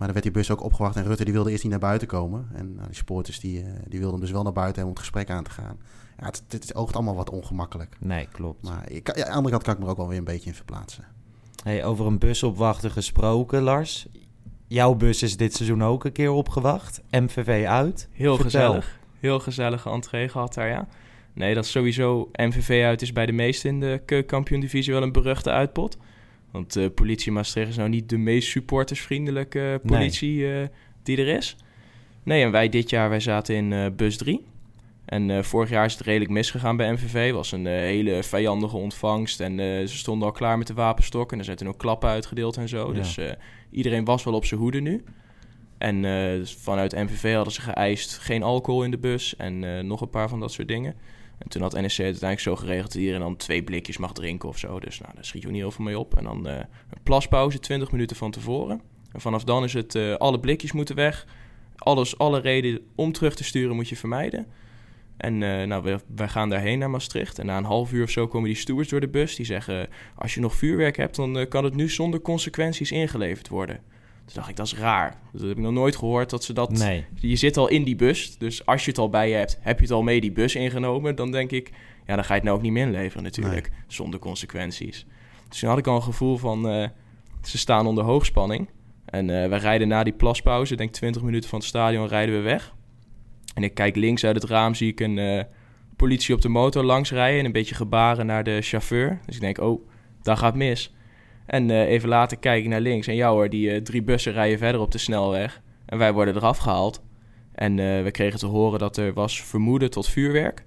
[0.00, 2.08] Maar dan werd die bus ook opgewacht en Rutte die wilde eerst niet naar buiten
[2.08, 2.48] komen.
[2.52, 4.98] En nou, die supporters die, uh, die wilden hem dus wel naar buiten om het
[4.98, 5.78] gesprek aan te gaan.
[6.18, 7.96] Ja, het, het, oogt allemaal wat ongemakkelijk.
[7.98, 8.62] Nee, klopt.
[8.62, 10.24] Maar ik, ja, aan de andere kant kan ik me er ook wel weer een
[10.24, 11.04] beetje in verplaatsen.
[11.62, 14.08] Hey, over een bus opwachten gesproken, Lars.
[14.72, 17.02] Jouw bus is dit seizoen ook een keer opgewacht.
[17.10, 18.08] MVV uit.
[18.12, 19.00] Heel gezellig.
[19.20, 20.88] Heel gezellige entree gehad daar, ja.
[21.32, 25.12] Nee, dat is sowieso MVV uit is bij de meesten in de keukenkampioen-divisie wel een
[25.12, 25.98] beruchte uitpot.
[26.50, 30.62] Want uh, politie Maastricht is nou niet de meest supportersvriendelijke politie nee.
[30.62, 30.68] uh,
[31.02, 31.56] die er is.
[32.22, 34.44] Nee, en wij dit jaar, wij zaten in uh, bus 3.
[35.10, 37.32] En vorig jaar is het redelijk misgegaan bij MVV.
[37.32, 39.40] was een hele vijandige ontvangst.
[39.40, 41.32] En ze stonden al klaar met de wapenstok.
[41.32, 42.86] En er zijn toen ook klappen uitgedeeld en zo.
[42.86, 42.92] Ja.
[42.92, 43.18] Dus
[43.70, 45.04] iedereen was wel op zijn hoede nu.
[45.78, 46.02] En
[46.38, 49.36] dus vanuit MVV hadden ze geëist geen alcohol in de bus.
[49.36, 50.94] En nog een paar van dat soort dingen.
[51.38, 54.48] En toen had NEC het uiteindelijk zo geregeld dat iedereen dan twee blikjes mag drinken
[54.48, 54.80] of zo.
[54.80, 56.16] Dus nou, daar schiet je ook niet heel veel mee op.
[56.16, 56.66] En dan een
[57.02, 58.80] plaspauze 20 minuten van tevoren.
[59.12, 61.26] En vanaf dan is het alle blikjes moeten weg.
[61.76, 64.46] Alles, alle reden om terug te sturen moet je vermijden.
[65.20, 67.38] En uh, nou, we, wij gaan daarheen naar Maastricht.
[67.38, 69.36] En na een half uur of zo komen die stewards door de bus.
[69.36, 73.76] Die zeggen, als je nog vuurwerk hebt, dan kan het nu zonder consequenties ingeleverd worden.
[74.24, 75.20] Toen dacht ik, dat is raar.
[75.32, 76.70] Dat heb ik nog nooit gehoord dat ze dat...
[76.70, 77.04] Nee.
[77.14, 79.58] Je zit al in die bus, dus als je het al bij je hebt...
[79.60, 81.70] heb je het al mee die bus ingenomen, dan denk ik...
[82.06, 85.06] ja, dan ga je het nou ook niet meer inleveren natuurlijk, zonder consequenties.
[85.48, 86.74] Dus toen had ik al een gevoel van...
[86.74, 86.86] Uh,
[87.42, 88.68] ze staan onder hoogspanning.
[89.04, 92.40] En uh, we rijden na die plaspauze, denk 20 minuten van het stadion, rijden we
[92.40, 92.74] weg.
[93.54, 95.42] En ik kijk links uit het raam, zie ik een uh,
[95.96, 97.38] politie op de motor langs rijden...
[97.38, 99.20] en een beetje gebaren naar de chauffeur.
[99.26, 99.88] Dus ik denk, oh,
[100.22, 100.94] daar gaat mis...
[101.46, 103.06] En uh, even later kijk ik naar links.
[103.06, 105.62] En jou hoor, die uh, drie bussen rijden verder op de snelweg.
[105.86, 107.02] En wij worden eraf gehaald.
[107.54, 110.64] En we kregen te horen dat er was vermoeden tot vuurwerk.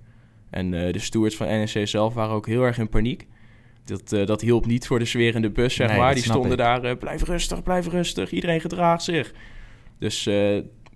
[0.50, 3.28] En de stewards van NEC zelf waren ook heel erg in paniek.
[3.86, 6.14] Dat, dat hielp niet voor de sfeer in de bus, zeg maar.
[6.14, 6.58] Die stonden ik.
[6.58, 8.32] daar, blijf rustig, blijf rustig.
[8.32, 9.34] Iedereen gedraagt zich.
[10.00, 10.30] Dus,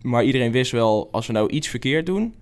[0.01, 2.36] maar iedereen wist wel, als we nou iets verkeerd doen...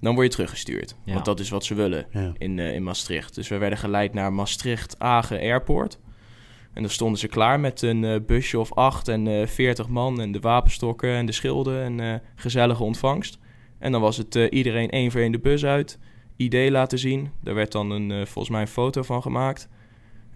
[0.00, 0.96] dan word je teruggestuurd.
[1.04, 1.12] Ja.
[1.12, 2.32] Want dat is wat ze willen ja.
[2.38, 3.34] in, in Maastricht.
[3.34, 5.98] Dus we werden geleid naar Maastricht-Agen Airport...
[6.72, 10.20] En dan stonden ze klaar met een eh, busje of acht en eh 40 man
[10.20, 13.38] en de wapenstokken en de schilden en eh, gezellige ontvangst.
[13.80, 15.98] En dan was het eh, iedereen één voor één de bus uit,
[16.36, 17.30] ID laten zien.
[17.42, 19.68] Daar werd dan een, eh, volgens mij een foto van gemaakt.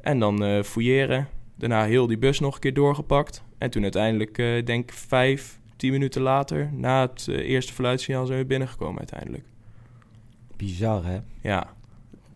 [0.01, 1.29] En dan eh fouilleren.
[1.57, 3.45] Daarna heel die bus nog een keer doorgepakt.
[3.59, 8.27] En toen uiteindelijk, eh denk ik vijf, tien minuten later, na het eh, eerste fluitsignaal
[8.27, 9.45] zijn we binnengekomen uiteindelijk.
[10.57, 11.19] Bizar, hè?
[11.41, 11.67] Ja,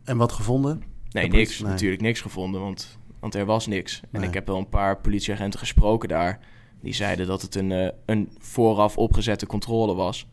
[0.05, 0.83] En wat gevonden?
[1.11, 1.61] Nee, niks.
[1.61, 1.71] nee.
[1.71, 4.01] Natuurlijk niks gevonden, want, want er was niks.
[4.13, 4.29] En Nee.
[4.29, 6.41] ik heb wel een paar politieagenten gesproken daar.
[6.81, 10.29] Die zeiden dat het een, eh, een vooraf opgezette controle was.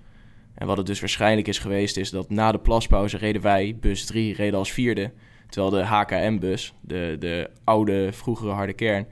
[0.55, 4.05] En wat het dus waarschijnlijk is geweest, is dat na de plaspauze reden wij, bus
[4.05, 5.11] 3, reden als vierde.
[5.49, 9.07] Terwijl de HKM-bus, de, de oude, vroegere harde kern,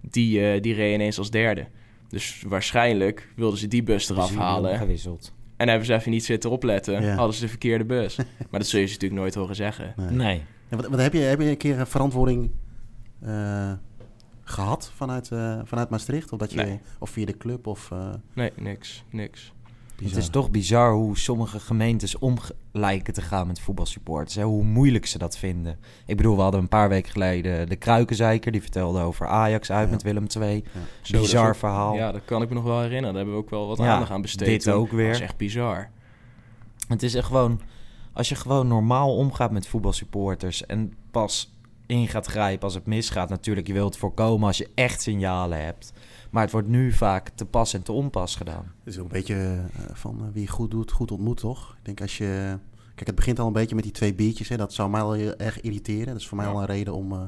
[0.00, 1.66] die, eh, die reed ineens als derde.
[2.14, 4.78] Dus waarschijnlijk wilden ze die bus eraf halen.
[4.78, 5.32] Gewisseld.
[5.56, 7.02] En hebben ze even niet zitten opletten.
[7.02, 7.14] Ja.
[7.14, 8.16] Hadden ze de verkeerde bus.
[8.50, 9.94] maar dat zul je ze natuurlijk nooit horen zeggen.
[10.10, 10.42] Nee.
[10.68, 12.50] Wat, wat heb, je, heb je een keer een verantwoording
[13.20, 13.72] eh,
[14.42, 16.32] gehad vanuit, eh, vanuit Maastricht?
[16.32, 16.80] Of, dat je, Nee.
[16.98, 17.66] of via de club?
[17.66, 19.04] Of, eh, Nee, niks.
[19.10, 19.52] Niks.
[19.96, 20.14] Bizar.
[20.14, 22.36] Het is toch bizar hoe sommige gemeentes om
[22.72, 24.34] lijken te gaan met voetbalsupporters.
[24.34, 24.42] Hè?
[24.42, 25.78] Hoe moeilijk ze dat vinden.
[26.06, 28.52] Ik bedoel, we hadden een paar weken geleden de Kruikenzeiker.
[28.52, 29.92] Die vertelde over Ajax uit Ja.
[29.92, 30.64] met Willem II.
[31.02, 31.94] Zo, is Bizar ook- verhaal.
[31.94, 33.06] Ja, dat kan ik me nog wel herinneren.
[33.14, 34.48] Daar hebben we ook wel wat Ja, aandacht aan besteed.
[34.48, 34.72] dit toen.
[34.72, 35.06] ook weer.
[35.06, 35.90] Dat is echt bizar.
[36.88, 37.60] Het is echt gewoon...
[38.12, 40.66] Als je gewoon normaal omgaat met voetbalsupporters...
[40.66, 41.52] en pas
[41.86, 43.28] in gaat grijpen als het misgaat.
[43.28, 45.92] Natuurlijk, je wilt voorkomen als je echt signalen hebt.
[46.34, 48.64] Maar het wordt nu vaak te pas en te onpas gedaan.
[48.78, 51.74] Het is een beetje eh, van eh, wie goed doet, goed ontmoet, toch?
[51.78, 52.58] Ik denk als je...
[52.94, 54.48] Kijk, het begint al een beetje met die twee biertjes.
[54.48, 54.56] Hè.
[54.56, 56.06] Dat zou mij al erg irriteren.
[56.06, 56.52] Dat is voor mij Ja.
[56.52, 57.20] al een reden om eh,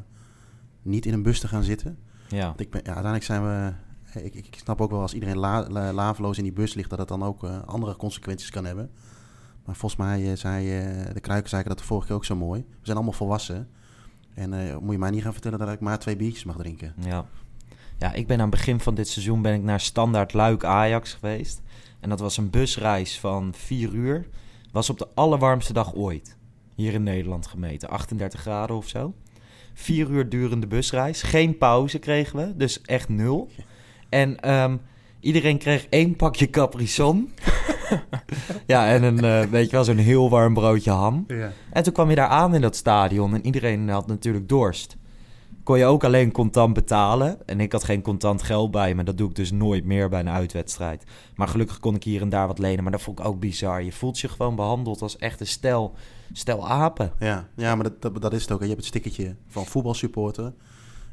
[0.82, 1.98] niet in een bus te gaan zitten.
[2.28, 3.72] Ja, Want ik ben, ja, uiteindelijk zijn we...
[4.20, 6.90] Ik, ik, snap ook wel als iedereen la, la- laveloos in die bus ligt...
[6.90, 8.90] dat het dan ook andere consequenties kan hebben.
[9.64, 10.64] Maar volgens mij eh, zei
[11.12, 12.60] de Kruikenzeiker dat de vorige keer ook zo mooi.
[12.60, 13.68] We zijn allemaal volwassen.
[14.34, 16.94] En moet je mij niet gaan vertellen dat ik maar twee biertjes mag drinken.
[17.00, 17.26] Ja.
[17.98, 21.12] Ja, ik ben aan het begin van dit seizoen ben ik naar Standaard Luik Ajax
[21.14, 21.62] geweest.
[22.00, 24.26] En dat was een busreis van vier uur.
[24.72, 26.36] Was op de allerwarmste dag ooit.
[26.74, 27.88] Hier in Nederland gemeten.
[27.88, 29.14] 38 graden of zo.
[29.74, 31.22] Vier uur durende busreis.
[31.22, 32.56] Geen pauze kregen we.
[32.56, 33.50] Dus echt nul.
[34.08, 34.76] En ehm,
[35.20, 37.32] iedereen kreeg één pakje Capri Sun.
[38.66, 41.24] ja, en een, eh, weet je wel, zo'n heel warm broodje ham.
[41.28, 41.52] Ja.
[41.72, 44.96] En toen kwam je daar aan in dat stadion en iedereen had natuurlijk dorst.
[45.66, 47.46] Kon je ook alleen contant betalen.
[47.46, 49.02] En ik had geen contant geld bij me.
[49.02, 51.04] Dat doe ik dus nooit meer bij een uitwedstrijd.
[51.34, 52.82] Maar gelukkig kon ik hier en daar wat lenen.
[52.82, 53.82] Maar dat vond ik ook bizar.
[53.82, 55.94] Je voelt je gewoon behandeld als echt een stel,
[56.32, 57.12] stel apen.
[57.18, 58.58] Ja, ja maar dat, dat, dat is het ook.
[58.58, 58.64] hè.
[58.64, 60.52] Je hebt het stickertje van voetbalsupporter.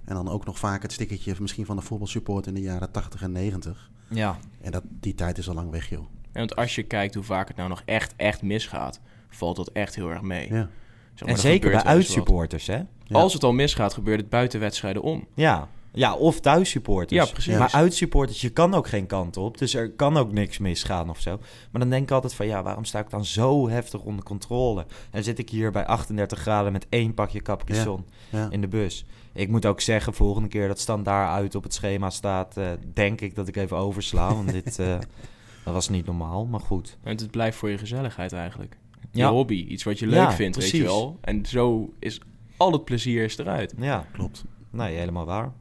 [0.06, 3.22] En dan ook nog vaak het stickertje misschien van de voetbalsupporter in de jaren 80
[3.22, 3.92] en 90.
[4.08, 6.06] Ja, En dat, die tijd is al lang weg, joh.
[6.32, 9.70] En want als je kijkt hoe vaak het nou nog echt, echt misgaat, valt dat
[9.72, 10.54] echt heel erg mee.
[10.54, 10.70] Ja.
[11.14, 12.76] Zeg maar, en er zeker bij uitsupporters, hè?
[13.04, 13.20] Ja.
[13.20, 15.28] Als het al misgaat, gebeurt het buiten wedstrijden om.
[15.34, 15.68] Ja.
[15.96, 17.26] Ja, of thuissupporters.
[17.26, 17.58] Ja, precies.
[17.58, 19.58] Maar uitsupporters, je kan ook geen kant op.
[19.58, 21.40] Dus er kan ook niks misgaan of zo.
[21.72, 24.80] Maar dan denk ik altijd van, ja, waarom sta ik dan zo heftig onder controle?
[24.82, 27.98] En dan zit ik hier bij 38 graden met één pakje Ja.
[28.30, 28.48] Ja.
[28.50, 29.06] in de bus.
[29.34, 32.58] Ik moet ook zeggen, volgende keer dat standaard uit op het schema staat...
[32.58, 34.80] eh, denk ik dat ik even oversla, want dit...
[34.80, 34.88] eh,
[35.66, 36.98] dat was niet normaal, maar goed.
[37.04, 38.78] En het blijft voor je gezelligheid eigenlijk.
[39.14, 39.30] Je Ja.
[39.30, 41.18] hobby, iets wat je leuk Ja, vindt, weet je wel.
[41.22, 42.20] En zo is
[42.58, 43.74] al het plezier is eruit.
[43.78, 44.44] Ja, Klopt.
[44.70, 45.52] nee, helemaal waar.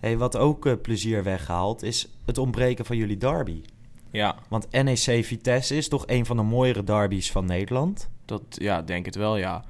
[0.00, 3.62] Hey, wat ook eh, plezier weggehaald is het ontbreken van jullie derby.
[4.10, 8.08] Ja, Want NEC Vitesse is toch een van de mooiere derbies van Nederland.
[8.24, 9.64] dat ja, denk het wel, ja.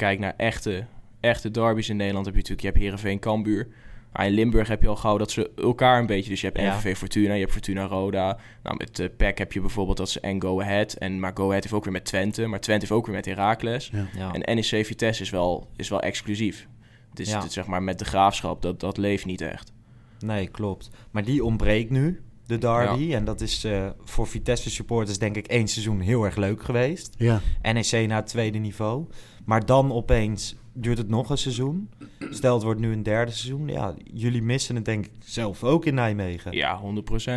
[0.00, 0.84] Kijkt naar echte,
[1.20, 3.68] echte derbies in Nederland, heb je natuurlijk, je hebt Heerenveen Cambuur.
[4.12, 6.30] Maar in Limburg heb je al gauw dat ze elkaar een beetje...
[6.30, 6.76] Dus je hebt Ja.
[6.76, 8.38] NVV Fortuna, je hebt Fortuna Roda.
[8.62, 10.92] Nou, met uh, PEC heb je bijvoorbeeld dat ze en Go Ahead.
[10.92, 12.46] En, maar Go Ahead heeft ook weer met Twente.
[12.46, 13.90] Maar Twente heeft ook weer met Heracles.
[13.92, 14.06] Ja.
[14.16, 14.32] Ja.
[14.32, 16.66] En NEC Vitesse is wel, is wel exclusief.
[17.10, 17.42] Het is Ja.
[17.42, 19.72] het, zeg maar met de graafschap, dat, dat leeft niet echt.
[20.18, 20.90] Nee, klopt.
[21.10, 23.14] Maar die ontbreekt nu, de derby.
[23.14, 27.14] En dat is eh, voor Vitesse supporters denk ik één seizoen heel erg leuk geweest.
[27.18, 27.40] Ja.
[27.62, 29.06] NEC naar het tweede niveau.
[29.44, 31.90] Maar dan opeens duurt het nog een seizoen.
[32.30, 33.68] Stel, het wordt nu een derde seizoen.
[33.68, 36.52] Ja, jullie missen het denk ik zelf ook in Nijmegen.
[36.52, 37.30] Ja, 100%.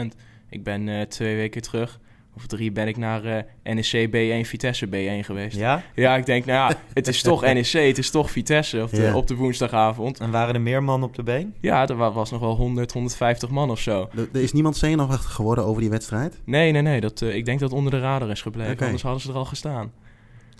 [0.49, 1.99] Ik ben eh, twee weken terug
[2.35, 5.57] of drie ben ik naar eh, NEC B1, Vitesse B1 geweest.
[5.57, 5.83] Ja?
[5.95, 6.15] Ja?
[6.15, 9.15] ik denk, nou ja, het is toch NEC, het is toch Vitesse op de, Ja.
[9.15, 10.19] op de woensdagavond.
[10.19, 11.53] En waren er meer mannen op de been?
[11.61, 14.09] Ja, er wa- was nog wel 100, 150 man of zo.
[14.15, 16.41] Er, er is niemand zenuwachtig geworden over die wedstrijd?
[16.45, 17.01] Nee, nee, nee.
[17.01, 18.73] Dat, eh, ik denk dat het onder de radar is gebleven.
[18.73, 18.83] Oké.
[18.83, 19.91] Anders hadden ze er al gestaan.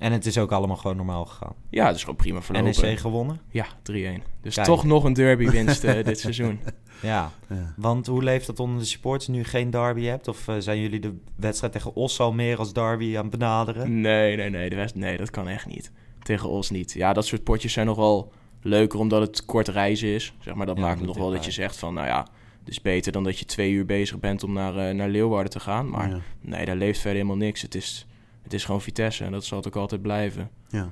[0.03, 1.53] En het is ook allemaal gewoon normaal gegaan.
[1.69, 2.81] Ja, dat is gewoon prima verlopen.
[2.85, 3.39] NEC gewonnen?
[3.49, 4.23] Ja, 3-1.
[4.41, 4.67] Dus Kijk.
[4.67, 6.59] toch nog een derby-winst eh, dit seizoen.
[7.01, 7.31] Ja.
[7.49, 7.73] Ja.
[7.77, 10.27] Want hoe leeft dat onder de supporters nu je geen derby hebt?
[10.27, 14.01] Of eh, zijn jullie de wedstrijd tegen Os al meer als derby aan het benaderen?
[14.01, 15.91] Nee, nee, nee, de rest, nee, dat kan echt niet.
[16.23, 16.91] Tegen ons niet.
[16.93, 20.33] Ja, dat soort potjes zijn nog wel leuker omdat het kort reizen is.
[20.39, 22.27] Zeg maar, dat Ja, maakt nog wel dat je zegt van, nou ja,
[22.59, 25.51] het is beter dan dat je twee uur bezig bent om naar, eh, naar Leeuwarden
[25.51, 25.89] te gaan.
[25.89, 26.19] Maar Ja.
[26.41, 27.61] nee, daar leeft verder helemaal niks.
[27.61, 28.05] Het is,
[28.43, 30.49] het is gewoon Vitesse en dat zal het ook altijd blijven.
[30.69, 30.91] Ja.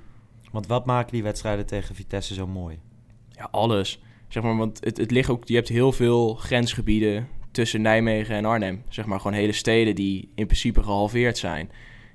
[0.52, 2.80] Want wat maken die wedstrijden tegen Vitesse zo mooi?
[3.30, 4.00] Ja, alles.
[4.28, 8.46] Zeg maar, want het, het ligt ook, je hebt heel veel grensgebieden tussen Nijmegen en
[8.46, 8.84] Arnhem.
[8.90, 11.72] Zeg maar, gewoon hele steden die in principe gehalveerd zijn.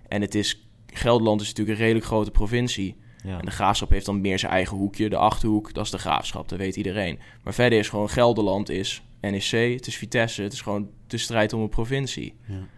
[0.09, 2.97] En het is, Gelderland is natuurlijk een redelijk grote provincie.
[3.25, 3.39] Ja.
[3.39, 5.09] En de Graafschap heeft dan meer zijn eigen hoekje.
[5.09, 7.19] De Achterhoek, dat is de Graafschap, dat weet iedereen.
[7.43, 10.43] Maar verder is gewoon Gelderland, is NEC, het is Vitesse.
[10.43, 12.35] Het is gewoon de strijd om een provincie.
[12.47, 12.69] En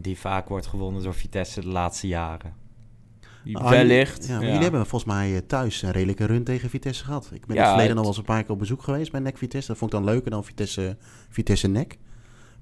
[0.00, 2.54] die vaak wordt gewonnen door Vitesse de laatste jaren.
[3.52, 4.26] Ah, wellicht.
[4.26, 4.46] Ja, maar ja.
[4.46, 7.30] jullie hebben volgens mij eh, thuis een redelijke run tegen Vitesse gehad.
[7.32, 8.82] Ik ben Ja, in het verleden het- nog wel eens een paar keer op bezoek
[8.82, 9.68] geweest bij NEC Vitesse.
[9.68, 10.96] Dat vond ik dan leuker dan Vitesse,
[11.28, 11.98] Vitesse NEC.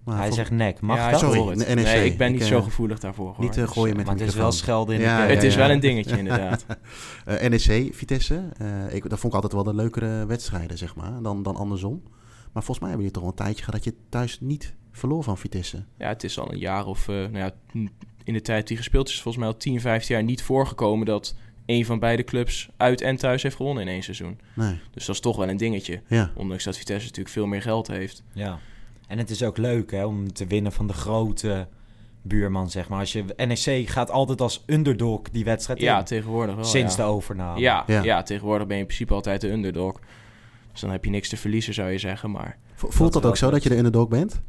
[0.04, 0.80] Maar Hij zegt nek.
[0.80, 1.20] Mag Ja, ik dat?
[1.20, 1.56] sorry.
[1.74, 3.26] Nee, ik ben niet Ik, zo eh, gevoelig daarvoor.
[3.34, 3.44] hoor.
[3.44, 5.42] niet eh, gooien met Maar de het is wel schelden in Ja, de ja, Het
[5.42, 6.66] is wel een dingetje, inderdaad.
[7.24, 8.48] NEC, Vitesse.
[8.58, 12.02] eh, ik, dat vond ik altijd wel de leukere wedstrijden, zeg maar, dan, dan andersom.
[12.52, 15.22] Maar volgens mij hebben jullie toch wel een tijdje gehad dat je thuis niet verloor
[15.22, 15.84] van Vitesse.
[15.98, 17.08] Ja, het is al een jaar of...
[17.08, 17.52] eh, nou ja,
[18.24, 21.06] in de tijd die gespeeld is, volgens mij al 10, 15 jaar niet voorgekomen...
[21.06, 21.34] dat
[21.66, 24.38] een van beide clubs uit en thuis heeft gewonnen in één seizoen.
[24.54, 26.00] Nee, Dus dat is toch wel een dingetje.
[26.06, 26.30] ja.
[26.36, 28.22] Ondanks dat Vitesse natuurlijk veel meer geld heeft.
[28.32, 28.58] Ja.
[29.06, 31.68] En het is ook leuk hè, om te winnen van de grote
[32.22, 32.98] buurman, zeg maar.
[32.98, 36.04] Als je, NEC gaat altijd als underdog die wedstrijd Ja, in.
[36.04, 36.64] tegenwoordig wel.
[36.64, 37.02] Sinds ja.
[37.04, 37.60] de overname.
[37.60, 38.02] Ja, Ja.
[38.02, 38.22] ja.
[38.22, 40.00] tegenwoordig ben je in principe altijd de underdog.
[40.72, 42.30] Dus dan heb je niks te verliezen, zou je zeggen.
[42.30, 44.40] Maar Vo- Voelt dat ook zo dat je de underdog bent?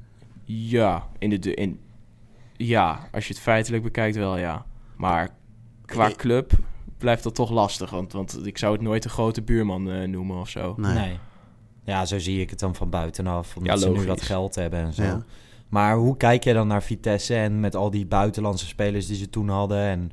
[0.43, 1.79] Ja, in de, in,
[2.57, 4.65] ja, als je het feitelijk bekijkt wel, ja.
[4.95, 5.29] Maar
[5.85, 6.51] qua club
[6.97, 7.89] blijft dat toch lastig.
[7.89, 10.73] Want, want ik zou het nooit een grote buurman eh, noemen of zo.
[10.77, 11.17] Nee.
[11.83, 13.55] Ja, zo zie ik het dan van buitenaf.
[13.57, 15.03] Omdat Ja, ze nu wat geld hebben en zo.
[15.03, 15.23] Ja.
[15.69, 19.29] Maar hoe kijk jij dan naar Vitesse en met al die buitenlandse spelers die ze
[19.29, 19.77] toen hadden?
[19.77, 20.11] En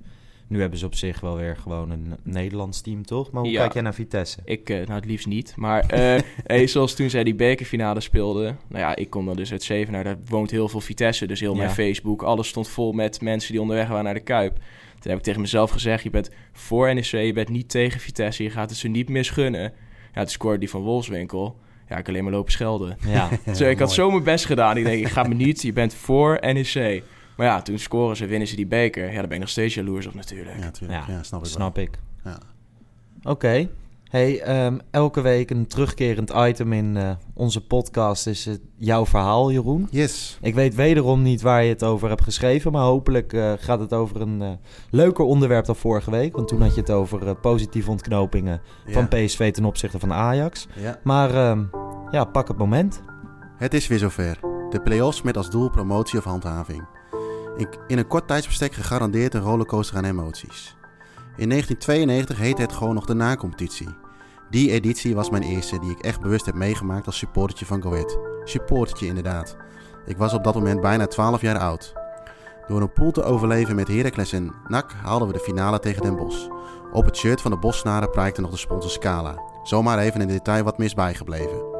[0.48, 3.30] nu hebben ze op zich wel weer gewoon een Nederlands team, toch?
[3.30, 3.60] Maar hoe Ja.
[3.60, 4.38] kijk jij naar Vitesse?
[4.44, 5.52] Ik, eh, nou het liefst niet.
[5.56, 8.58] Maar eh, hey, zoals toen zij die bekerfinale speelden.
[8.68, 10.04] Nou ja, ik kom dan dus uit Zevenaar.
[10.04, 11.26] Daar woont heel veel Vitesse.
[11.26, 11.74] Dus heel mijn Ja.
[11.74, 12.22] Facebook.
[12.22, 14.54] Alles stond vol met mensen die onderweg waren naar de Kuip.
[14.98, 16.02] Toen heb ik tegen mezelf gezegd.
[16.02, 17.04] Je bent voor NEC.
[17.04, 18.42] Je bent niet tegen Vitesse.
[18.42, 19.72] Je gaat het ze niet misgunnen.
[20.14, 21.56] Ja, toen scoorde die van Wolfswinkel.
[21.88, 22.96] Ja, ik alleen maar lopen schelden.
[23.06, 23.90] Ja, Dus ik had mooi.
[24.00, 24.76] zo mijn best gedaan.
[24.76, 25.62] Ik denk, ik ga me niet.
[25.62, 27.02] Je bent voor NEC.
[27.38, 29.06] Maar ja, toen scoren ze, winnen ze die beker.
[29.06, 30.56] Ja, daar ben ik nog steeds jaloers op natuurlijk.
[30.56, 31.06] Ja, natuurlijk.
[31.06, 31.98] Ja, Ja, snap ik snap ik.
[32.24, 32.38] Ja.
[33.22, 33.68] Oké.
[34.10, 39.52] Hey, ehm, elke week een terugkerend item in eh, onze podcast is het jouw verhaal,
[39.52, 39.88] Jeroen.
[39.90, 40.38] Yes.
[40.40, 43.92] Ik weet wederom niet waar je het over hebt geschreven, maar hopelijk eh, gaat het
[43.92, 44.50] over een eh,
[44.90, 46.36] leuker onderwerp dan vorige week.
[46.36, 49.08] Want toen had je het over positieve ontknopingen van.
[49.08, 50.66] PSV ten opzichte van Ajax.
[50.74, 50.98] Ja.
[51.02, 51.64] Maar ehm,
[52.10, 53.02] ja, pak het moment.
[53.56, 54.38] Het is weer zover.
[54.70, 56.97] De play-offs met als doel promotie of handhaving.
[57.58, 60.76] In, een kort tijdsbestek gegarandeerd een rollercoaster aan emoties.
[61.36, 63.88] In 1992 heette het gewoon nog de nacompetitie.
[64.50, 67.92] Die editie was mijn eerste die ik echt bewust heb meegemaakt als supportertje van Go
[67.92, 68.18] Ahead.
[68.44, 69.56] Supportertje inderdaad.
[70.06, 71.92] Ik was op dat moment bijna 12 jaar oud.
[72.66, 76.16] Door een pool te overleven met Heracles en NAC haalden we de finale tegen Den
[76.16, 76.48] Bosch.
[76.92, 79.42] Op het shirt van de Bossnaren prijkte nog de sponsor Scala.
[79.62, 81.77] Zomaar even in detail wat mis bijgebleven.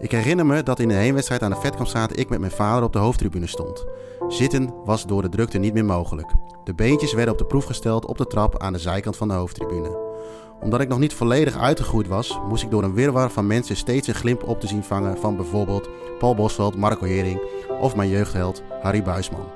[0.00, 2.92] Ik herinner me dat in de heenwedstrijd aan de Vetkampstraat ik met mijn vader op
[2.92, 3.84] de hoofdtribune stond.
[4.28, 6.28] Zitten was door de drukte niet meer mogelijk.
[6.64, 9.34] De beentjes werden op de proef gesteld op de trap aan de zijkant van de
[9.34, 9.98] hoofdtribune.
[10.60, 14.08] Omdat ik nog niet volledig uitgegroeid was, moest ik door een wirwar van mensen steeds
[14.08, 17.40] een glimp op te zien vangen van bijvoorbeeld Paul Bosveld, Marco Hering
[17.80, 19.48] of mijn jeugdheld Harry Buisman.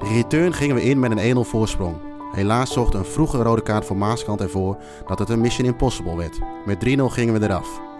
[0.00, 1.96] De return gingen we in met een 1-0 voorsprong.
[2.32, 6.38] Helaas zorgde een vroege rode kaart voor Maaskant ervoor dat het een Mission Impossible werd.
[6.66, 7.90] Met 3-0 gingen we eraf.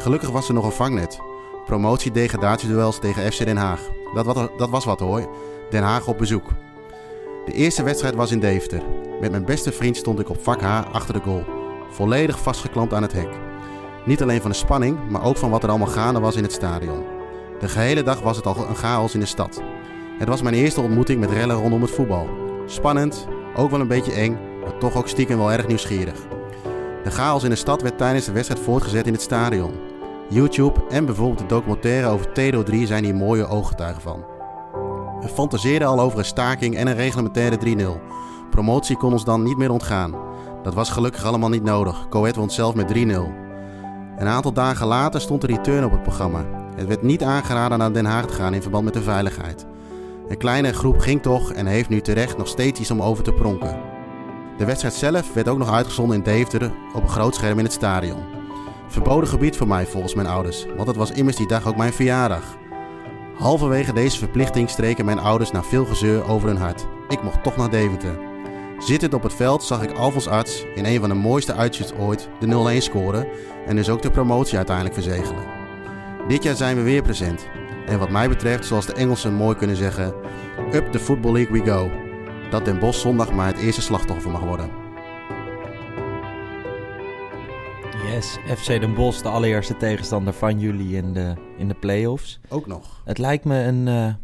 [0.00, 1.20] Gelukkig was er nog een vangnet.
[1.64, 3.80] Promotie-degradatieduels tegen FC Den Haag.
[4.14, 5.28] Dat, dat was wat hoor.
[5.70, 6.48] Den Haag op bezoek.
[7.44, 8.82] De eerste wedstrijd was in Deventer.
[9.20, 11.44] Met mijn beste vriend stond ik op vak H achter de goal.
[11.90, 13.28] Volledig vastgeklampt aan het hek.
[14.04, 16.52] Niet alleen van de spanning, maar ook van wat er allemaal gaande was in het
[16.52, 17.04] stadion.
[17.58, 19.62] De gehele dag was het al een chaos in de stad.
[20.18, 22.28] Het was mijn eerste ontmoeting met rellen rondom het voetbal.
[22.66, 26.26] Spannend, ook wel een beetje eng, maar toch ook stiekem wel erg nieuwsgierig.
[27.02, 29.89] De chaos in de stad werd tijdens de wedstrijd voortgezet in het stadion.
[30.30, 34.24] YouTube en bijvoorbeeld de documentaire over Theodor 3 zijn hier mooie ooggetuigen van.
[35.20, 38.00] We fantaseerden al over een staking en een reglementaire 3-0.
[38.50, 40.14] Promotie kon ons dan niet meer ontgaan.
[40.62, 42.08] Dat was gelukkig allemaal niet nodig.
[42.08, 42.98] Coët won zelf met 3-0.
[44.16, 46.44] Een aantal dagen later stond de return op het programma.
[46.76, 49.66] Het werd niet aangeraden naar Den Haag te gaan in verband met de veiligheid.
[50.28, 53.32] Een kleine groep ging toch en heeft nu terecht nog steeds iets om over te
[53.32, 53.80] pronken.
[54.56, 57.72] De wedstrijd zelf werd ook nog uitgezonden in Deventer op een groot scherm in het
[57.72, 58.39] stadion.
[58.90, 61.92] Verboden gebied voor mij volgens mijn ouders, want het was immers die dag ook mijn
[61.92, 62.58] verjaardag.
[63.34, 66.86] Halverwege deze verplichting streken mijn ouders na veel gezeur over hun hart.
[67.08, 68.18] Ik mocht toch naar Deventer.
[68.78, 72.28] Zittend op het veld zag ik Alfons Arts in een van de mooiste uitshoots ooit
[72.40, 73.26] de 0-1 scoren
[73.66, 75.44] en dus ook de promotie uiteindelijk verzegelen.
[76.28, 77.46] Dit jaar zijn we weer present.
[77.86, 80.14] En wat mij betreft, zoals de Engelsen mooi kunnen zeggen,
[80.72, 81.90] up the Football League we go.
[82.50, 84.89] Dat Den Bosch zondag maar het eerste slachtoffer mag worden.
[88.14, 92.40] Yes, FC Den Bosch, de allereerste tegenstander van jullie in de, in de play-offs.
[92.48, 93.02] Ook nog.
[93.04, 94.14] Het lijkt me een eh,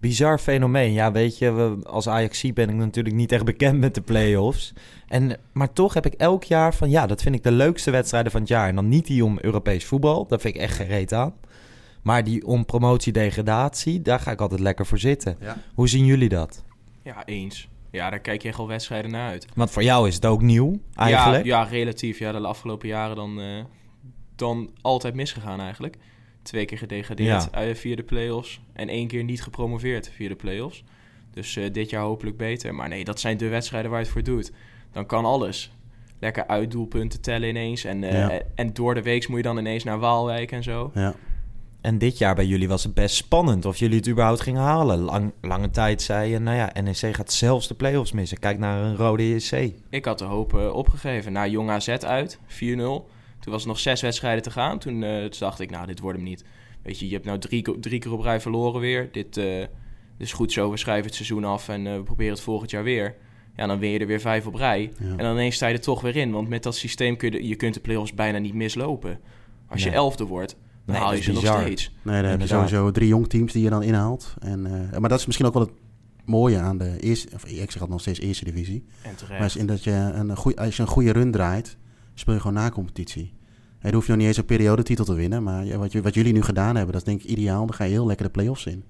[0.00, 0.92] bizar fenomeen.
[0.92, 4.72] Ja, weet je, we, als Ajaxie ben ik natuurlijk niet echt bekend met de play-offs.
[5.08, 8.32] En, maar toch heb ik elk jaar van, ja, dat vind ik de leukste wedstrijden
[8.32, 8.68] van het jaar.
[8.68, 11.34] En dan niet die om Europees voetbal, daar vind ik echt gereed aan.
[12.02, 15.36] Maar die om promotie-degradatie, daar ga ik altijd lekker voor zitten.
[15.40, 15.56] Ja.
[15.74, 16.64] Hoe zien jullie dat?
[17.02, 17.68] Ja, eens.
[17.96, 19.46] Ja, daar kijk je echt al wedstrijden naar uit.
[19.54, 21.44] Want voor jou is het ook nieuw, eigenlijk.
[21.44, 22.18] Ja, ja relatief.
[22.18, 23.64] Ja, de afgelopen jaren dan, eh,
[24.36, 25.96] dan altijd misgegaan eigenlijk.
[26.42, 27.60] Twee keer gedegradeerd Ja.
[27.60, 28.60] eh, via de play-offs.
[28.72, 30.84] En één keer niet gepromoveerd via de play-offs.
[31.30, 32.74] Dus eh, dit jaar hopelijk beter.
[32.74, 34.52] Maar nee, dat zijn de wedstrijden waar je het voor doet.
[34.92, 35.70] Dan kan alles.
[36.20, 37.84] Lekker uitdoelpunten tellen ineens.
[37.84, 38.40] En, Ja.
[38.54, 40.90] en door de week moet je dan ineens naar Waalwijk en zo.
[40.94, 41.14] Ja.
[41.86, 44.98] En dit jaar bij jullie was het best spannend of jullie het überhaupt gingen halen.
[44.98, 48.38] Lang, lange tijd zei je, nou ja, NEC gaat zelfs de play-offs missen.
[48.38, 49.72] Kijk naar een rode JC.
[49.90, 51.32] Ik had de hoop eh, opgegeven.
[51.32, 52.46] Na Jong AZ uit, 4-0.
[52.76, 53.06] Toen
[53.44, 54.78] was er nog zes wedstrijden te gaan.
[54.78, 56.44] Toen, eh, toen dacht ik, nou, dit wordt hem niet.
[56.82, 59.08] Weet je, je hebt nou drie, drie keer op rij verloren weer.
[59.12, 59.62] Dit eh,
[60.18, 62.82] is goed zo, we schrijven het seizoen af en eh, we proberen het volgend jaar
[62.84, 63.14] weer.
[63.56, 64.92] Ja, dan win je er weer vijf op rij.
[64.98, 65.06] Ja.
[65.10, 66.30] En dan ineens sta je er toch weer in.
[66.32, 69.20] Want met dat systeem kun je, de- je kunt de play-offs bijna niet mislopen.
[69.68, 71.92] Als je elfde wordt, dan Nee, haal je nog steeds.
[72.02, 74.34] Nee, dan heb je sowieso drie jong teams die je dan inhaalt.
[74.38, 75.72] En, eh, maar dat is misschien ook wel het
[76.24, 78.84] mooie aan de eerste, of ik zeg het nog steeds eerste divisie.
[79.02, 79.14] En.
[79.38, 81.76] Maar is in dat je een goeie, als je een goede run draait,
[82.14, 83.34] speel je gewoon na competitie.
[83.78, 85.42] En dan hoef je nog niet eens een periodetitel te winnen.
[85.42, 87.66] Maar wat, je- wat jullie nu gedaan hebben, dat is denk ik ideaal.
[87.66, 88.84] Dan ga je heel lekker de play-offs in.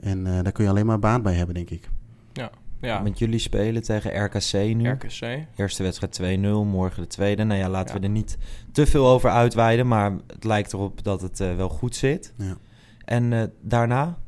[0.00, 1.88] En eh, daar kun je alleen maar baat bij hebben, denk ik.
[2.32, 2.50] ja,
[2.82, 4.88] Want jullie spelen tegen RKC nu.
[4.88, 5.46] RKC.
[5.56, 7.44] Eerste wedstrijd 2-0, morgen de tweede.
[7.44, 8.38] Nou ja, laten we er niet
[8.72, 9.88] te veel over uitweiden.
[9.88, 12.34] Maar het lijkt erop dat het eh, wel goed zit.
[12.38, 12.56] Ja.
[13.04, 14.18] En eh, daarna?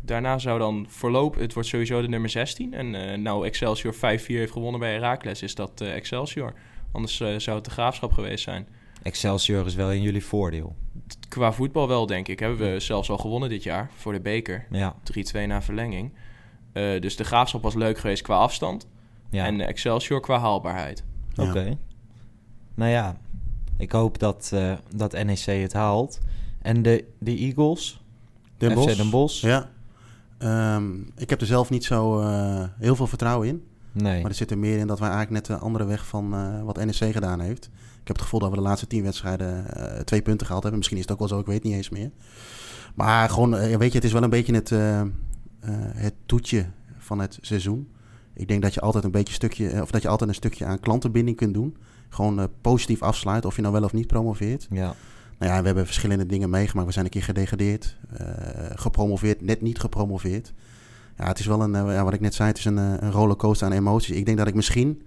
[0.00, 2.74] Daarna zou dan voorlopig, het wordt sowieso de nummer 16.
[2.74, 6.54] En eh, nou Excelsior 5-4 heeft gewonnen bij Heracles, is dat eh, Excelsior.
[6.92, 8.68] Anders zou het de graafschap geweest zijn.
[9.02, 10.76] Excelsior is wel in jullie voordeel.
[11.28, 12.38] Qua voetbal wel, denk ik.
[12.38, 14.66] Hebben we zelfs al gewonnen dit jaar voor de beker.
[14.70, 14.94] Ja,
[15.36, 16.12] 3-2 na verlenging.
[16.72, 18.86] Eh, dus de graafschap was leuk geweest qua afstand.
[19.30, 19.46] ja.
[19.46, 21.04] En Excelsior qua haalbaarheid.
[21.32, 21.48] Ja.
[21.48, 21.78] oké.
[22.74, 23.16] Nou ja,
[23.76, 26.18] ik hoop dat, eh, dat NEC het haalt.
[26.62, 28.00] En de, de Eagles?
[28.56, 28.96] Den FC Bosch.
[28.96, 29.42] Den Bosch?
[29.42, 29.70] Ja.
[30.42, 33.64] Ehm, ik heb er zelf niet zo eh, heel veel vertrouwen in.
[33.92, 34.20] Nee.
[34.20, 36.62] Maar er zit er meer in dat wij eigenlijk net de andere weg van eh,
[36.62, 37.64] wat NEC gedaan heeft.
[38.00, 40.78] Ik heb het gevoel dat we de laatste tien wedstrijden eh, twee punten gehaald hebben.
[40.78, 42.10] Misschien is het ook wel zo, ik weet niet eens meer.
[42.94, 44.70] Maar gewoon, weet je, het is wel een beetje het,
[45.94, 46.66] het toetje
[46.98, 47.88] van het seizoen.
[48.34, 50.64] Ik denk dat je altijd een beetje stukje, eh, of dat je altijd een stukje
[50.64, 51.76] aan klantenbinding kunt doen.
[52.08, 54.66] Gewoon eh, positief afsluiten, of je nou wel of niet promoveert.
[54.70, 54.94] Ja,
[55.38, 56.86] Nou ja, we hebben verschillende dingen meegemaakt.
[56.86, 58.26] We zijn een keer gedegradeerd, eh,
[58.74, 60.52] gepromoveerd, net niet gepromoveerd.
[61.16, 62.94] Ja, het is wel een, eh, ja, wat ik net zei, het is een, eh,
[62.98, 64.16] een rollercoaster aan emoties.
[64.16, 65.02] Ik denk dat ik misschien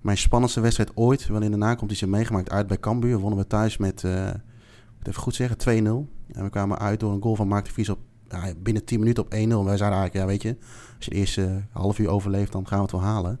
[0.00, 2.50] mijn spannendste wedstrijd ooit wel in de nacompetitie heb meegemaakt.
[2.50, 6.08] Uit bij Cambuur wonnen we thuis met, eh, ik moet even goed zeggen, 2-0.
[6.32, 7.98] En we kwamen uit door een goal van Mark de Vries op
[8.34, 9.36] ja, binnen 10 minuten op 1-0.
[9.36, 10.56] En wij zeiden eigenlijk, ja weet je,
[10.96, 13.40] als je de eerste half uur overleeft, dan gaan we het wel halen.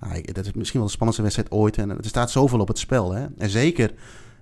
[0.00, 1.78] Nou, dat is misschien wel de spannendste wedstrijd ooit.
[1.78, 3.12] En er staat zoveel op het spel.
[3.12, 3.26] Hè?
[3.38, 3.94] En zeker,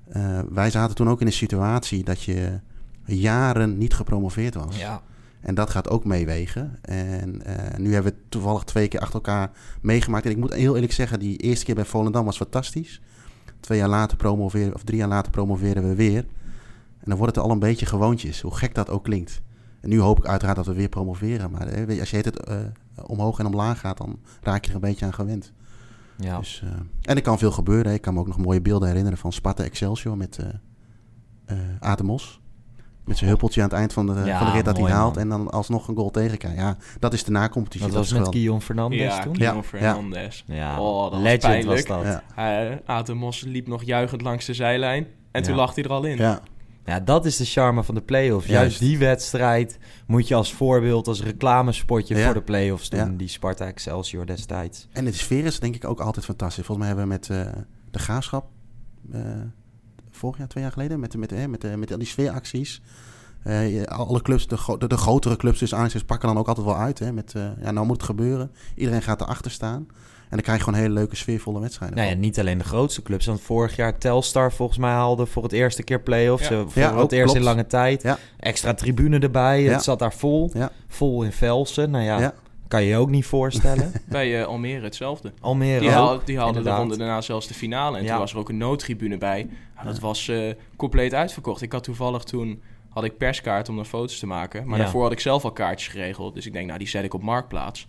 [0.08, 2.60] eh, wij zaten toen ook in een situatie dat je
[3.04, 4.76] jaren niet gepromoveerd was.
[4.78, 5.02] ja.
[5.40, 6.78] En dat gaat ook meewegen.
[6.82, 10.24] En eh, nu hebben we het toevallig twee keer achter elkaar meegemaakt.
[10.24, 13.00] En ik moet heel eerlijk zeggen, die eerste keer bij Volendam was fantastisch.
[13.60, 16.24] Twee jaar later promoveren, of drie jaar later promoveren we weer.
[16.98, 19.40] En dan wordt het al een beetje gewoontjes, hoe gek dat ook klinkt.
[19.80, 21.50] En nu hoop ik uiteraard dat we weer promoveren.
[21.50, 22.56] Maar eh, weet je, als je het eh,
[23.06, 25.52] omhoog en omlaag gaat, dan raak je er een beetje aan gewend.
[26.16, 26.38] ja.
[26.38, 26.70] Dus, eh,
[27.02, 27.86] en er kan veel gebeuren.
[27.86, 27.92] hè.
[27.94, 30.46] Ik kan me ook nog mooie beelden herinneren van Sparta Excelsior met eh
[31.44, 32.40] eh Atemos.
[33.04, 35.14] Met zijn huppeltje aan het eind van de, Ja, van de rit dat hij haalt.
[35.14, 35.22] man.
[35.22, 36.58] En dan alsnog een goal tegenkrijgt.
[36.58, 37.86] Ja, dat is de nacompetitie.
[37.86, 38.34] Dat Dat was met geweldig.
[38.40, 39.34] Guillaume Fernandes ja, toen?
[39.36, 40.44] Guillaume Ja, Fernandes.
[40.46, 42.22] Ja, Oh, dat was legend was pijnlijk.
[42.36, 42.80] dat.
[42.86, 45.06] Atemos liep nog juichend langs de zijlijn.
[45.30, 46.16] En toen lag hij er al in.
[46.16, 46.40] ja.
[46.90, 48.46] Ja, dat is de charme van de play-offs.
[48.46, 48.60] Juist.
[48.62, 52.24] Juist die wedstrijd moet je als voorbeeld, als reclamespotje Ja.
[52.24, 53.00] voor de play-offs doen.
[53.00, 53.16] Ja.
[53.16, 54.88] Die Sparta Excelsior destijds.
[54.92, 56.64] En de sfeer is denk ik ook altijd fantastisch.
[56.66, 58.44] Volgens mij hebben we met eh, de Graafschap...
[59.12, 59.20] eh,
[60.10, 61.00] vorig jaar, twee jaar geleden...
[61.00, 62.82] met, met, eh, met, eh, met al die sfeeracties...
[63.86, 66.76] alle clubs, de, gro- de, de grotere clubs dus aanzien pakken dan ook altijd wel
[66.76, 66.98] uit.
[66.98, 68.50] Hè, met, ja, nou moet het gebeuren.
[68.74, 69.86] Iedereen gaat erachter staan.
[70.30, 71.96] En dan krijg je gewoon hele leuke, sfeervolle wedstrijden.
[71.98, 73.26] Nou ja, niet alleen de grootste clubs.
[73.26, 76.48] Want vorig jaar Telstar volgens mij haalde voor het eerste keer play-offs.
[76.48, 76.54] Ja.
[76.58, 78.02] eh, Voor Ja, het ook, eerst in lange tijd.
[78.02, 78.18] Ja.
[78.38, 79.62] Extra tribune erbij.
[79.62, 79.72] Ja.
[79.72, 80.50] Het zat daar vol.
[80.54, 80.70] Ja.
[80.88, 81.90] Vol in Velsen.
[81.90, 82.34] Nou ja, Ja.
[82.68, 83.92] kan je je ook niet voorstellen.
[84.08, 85.32] Bij eh, Almere hetzelfde.
[85.40, 87.96] Almere Die, haal, die haalden de ronde daarna zelfs de finale.
[87.98, 88.10] En Ja.
[88.10, 89.48] toen was er ook een noodtribune bij.
[89.74, 90.38] Nou, dat was eh,
[90.76, 91.62] compleet uitverkocht.
[91.62, 94.66] Ik had toevallig toen had ik perskaart om dan foto's te maken.
[94.66, 94.82] Maar Ja.
[94.82, 96.34] daarvoor had ik zelf al kaartjes geregeld.
[96.34, 97.86] Dus ik denk, nou, die zet ik op Marktplaats.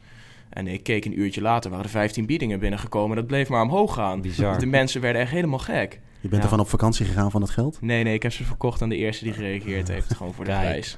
[0.51, 3.15] En ik keek een uurtje later, waren er 15 biedingen binnengekomen.
[3.15, 4.21] Dat bleef maar omhoog gaan.
[4.21, 4.59] Bizar.
[4.59, 5.99] De mensen werden echt helemaal gek.
[6.19, 6.41] Je bent Ja.
[6.41, 7.81] ervan op vakantie gegaan van het geld?
[7.81, 10.13] Nee, nee, ik heb ze verkocht aan de eerste die gereageerd heeft.
[10.13, 10.63] Gewoon voor de Kijk.
[10.67, 10.97] prijs.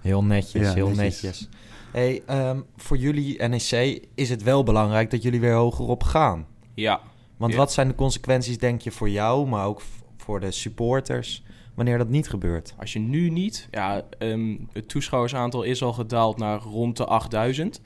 [0.00, 1.22] Heel netjes, Ja, heel netjes.
[1.22, 1.48] netjes.
[1.92, 6.46] Hey, ehm, voor jullie NEC is het wel belangrijk dat jullie weer hogerop gaan.
[6.74, 7.00] Ja,
[7.36, 7.58] Want Ja.
[7.58, 9.82] wat zijn de consequenties, denk je, voor jou, maar ook
[10.16, 11.42] voor de supporters,
[11.74, 12.74] wanneer dat niet gebeurt?
[12.78, 13.68] Als je nu niet...
[13.70, 17.80] Ja, ehm, het toeschouwersaantal is al gedaald naar rond de 8000.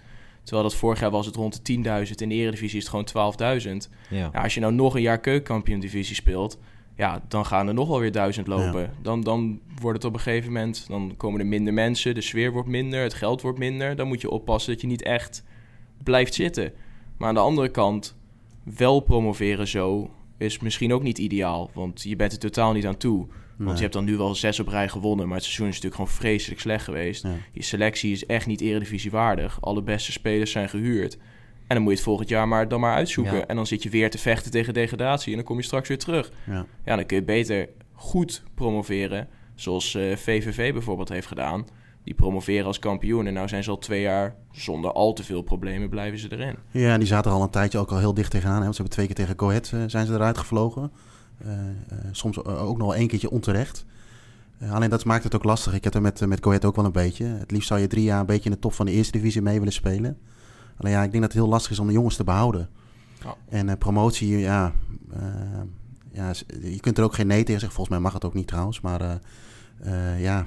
[0.45, 2.11] Terwijl dat vorig jaar was het rond de 10.000.
[2.15, 3.91] In de Eredivisie is het gewoon 12.000.
[4.11, 4.31] Ja.
[4.35, 6.59] Als je nou nog een jaar keukenkampioen-divisie speelt...
[6.97, 8.93] Ja, dan gaan er nog wel weer duizend lopen.
[9.03, 10.85] Dan, dan wordt het op een gegeven moment...
[10.89, 13.97] Dan komen er minder mensen, de sfeer wordt minder, het geld wordt minder.
[13.97, 15.45] Dan moet je oppassen dat je niet echt
[16.03, 16.73] blijft zitten.
[17.17, 18.17] Maar aan de andere kant,
[18.63, 21.71] wel promoveren zo is misschien ook niet ideaal.
[21.75, 23.27] Want je bent er totaal niet aan toe.
[23.57, 23.75] Want Nee.
[23.77, 26.17] je hebt dan nu wel zes op rij gewonnen, maar het seizoen is natuurlijk gewoon
[26.19, 27.23] vreselijk slecht geweest.
[27.23, 27.31] Ja.
[27.53, 29.59] Je selectie is echt niet eredivisie waardig.
[29.61, 31.17] Alle beste spelers zijn gehuurd.
[31.67, 33.37] En dan moet je het volgend jaar maar, dan maar uitzoeken.
[33.37, 33.47] Ja.
[33.47, 35.99] En dan zit je weer te vechten tegen degradatie en dan kom je straks weer
[35.99, 36.33] terug.
[36.47, 36.67] Ja.
[36.85, 41.67] Ja, dan kun je beter goed promoveren, zoals eh, VVV bijvoorbeeld heeft gedaan.
[42.05, 45.43] Die promoveren als kampioen en nou zijn ze al twee jaar zonder al te veel
[45.43, 46.57] problemen blijven ze erin.
[46.71, 48.57] Ja, en die zaten er al een tijdje ook al heel dicht tegenaan.
[48.57, 48.63] Hè?
[48.63, 50.93] Want ze hebben twee keer tegen Go Ahead eh, zijn ze eruit gevlogen.
[51.39, 53.85] Eh, eh, soms eh, ook nog wel één keertje onterecht.
[54.71, 55.75] Alleen dat maakt het ook lastig.
[55.75, 57.25] Ik heb er met, met ook wel een beetje.
[57.25, 59.43] Het liefst zou je drie jaar een beetje in de top van de eerste divisie
[59.43, 60.19] mee willen spelen.
[60.77, 62.69] Alleen ja, ik denk dat het heel lastig is om de jongens te behouden.
[63.49, 64.73] En promotie, ja,
[66.13, 66.33] ja,
[66.63, 67.77] je kunt er ook geen nee tegen zeggen.
[67.77, 68.81] Volgens mij mag het ook niet trouwens.
[68.81, 69.21] Maar
[70.19, 70.47] ja,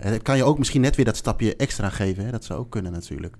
[0.00, 2.24] het kan je ook misschien net weer dat stapje extra geven.
[2.24, 2.30] Hè?
[2.30, 3.36] Dat zou ook kunnen natuurlijk.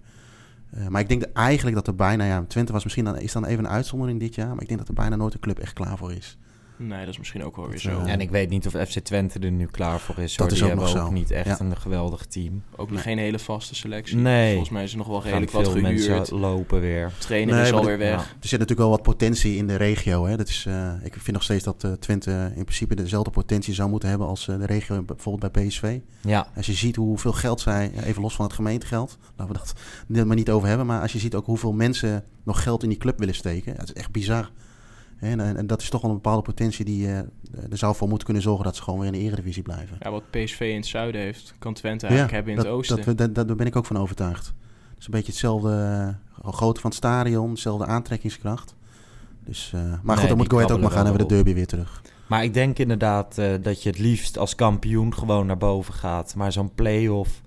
[0.89, 3.45] Maar ik denk dat eigenlijk dat er bijna, ja, Twente was misschien dan, is dan
[3.45, 4.49] even een uitzondering dit jaar.
[4.49, 6.39] Maar ik denk dat er bijna nooit een club echt klaar voor is.
[6.79, 8.01] Nee, dat is misschien ook wel weer Dat, zo.
[8.01, 10.37] eh, En ik weet niet of FC Twente er nu klaar voor is.
[10.37, 10.47] Dat hoor.
[10.47, 11.13] is Die ook hebben nog ook zo.
[11.13, 11.61] niet echt Ja.
[11.61, 12.63] een geweldig team.
[12.77, 14.17] Ook nog geen hele vaste selectie.
[14.17, 14.49] Nee.
[14.51, 16.09] Volgens mij is er nog wel redelijk wat veel gehuurd.
[16.09, 17.13] mensen lopen weer.
[17.19, 18.11] Trainer Nee, is alweer dat- weg.
[18.21, 18.27] ja.
[18.41, 20.27] Er zit natuurlijk wel wat potentie in de regio.
[20.27, 20.37] Hè?
[20.37, 23.91] Dat is, eh, ik vind nog steeds dat eh, Twente in principe dezelfde potentie zou
[23.91, 25.99] moeten hebben als eh, de regio bijvoorbeeld bij PSV.
[26.21, 29.75] Ja, Als je ziet hoeveel geld zij, even los van het gemeentegeld, laten we dat
[30.27, 30.87] maar niet over hebben.
[30.87, 33.79] Maar als je ziet ook hoeveel mensen nog geld in die club willen steken, ja,
[33.79, 34.51] het is echt bizar.
[35.19, 37.19] En, en, en dat is toch wel een bepaalde potentie die eh,
[37.71, 39.97] er zou voor moeten kunnen zorgen dat ze gewoon weer in de eredivisie blijven.
[40.01, 42.97] Ja, wat PSV in het zuiden heeft, kan Twente eigenlijk hebben in dat, het oosten.
[43.05, 44.47] Dat, dat, dat- daar ben ik ook van overtuigd.
[44.47, 46.15] Het is een beetje hetzelfde
[46.45, 48.75] uh, grootte van het stadion, dezelfde aantrekkingskracht.
[49.45, 51.35] Dus, uh, maar Nee, goed, dan moet Go Ahead ook maar gaan en krabbelen we
[51.35, 52.03] de derby weer terug.
[52.27, 56.35] maar ik denk inderdaad eh, dat je het liefst als kampioen gewoon naar boven gaat.
[56.35, 57.43] Maar zo'n play-off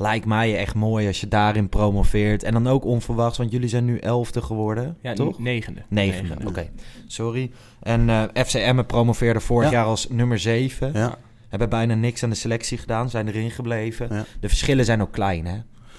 [0.00, 2.42] lijkt mij echt mooi als je daarin promoveert.
[2.42, 5.38] En dan ook onverwachts, want jullie zijn nu elfde geworden, ja, toch?
[5.38, 5.82] negende.
[5.88, 6.68] Negende, oké.
[7.06, 7.50] Sorry.
[7.82, 9.76] En eh FCM promoveerde vorig Ja.
[9.76, 10.92] jaar als nummer 7.
[10.92, 14.08] Ja, Hebben bijna niks aan de selectie gedaan, zijn erin gebleven.
[14.14, 14.24] Ja.
[14.40, 15.56] De verschillen zijn ook klein, hè?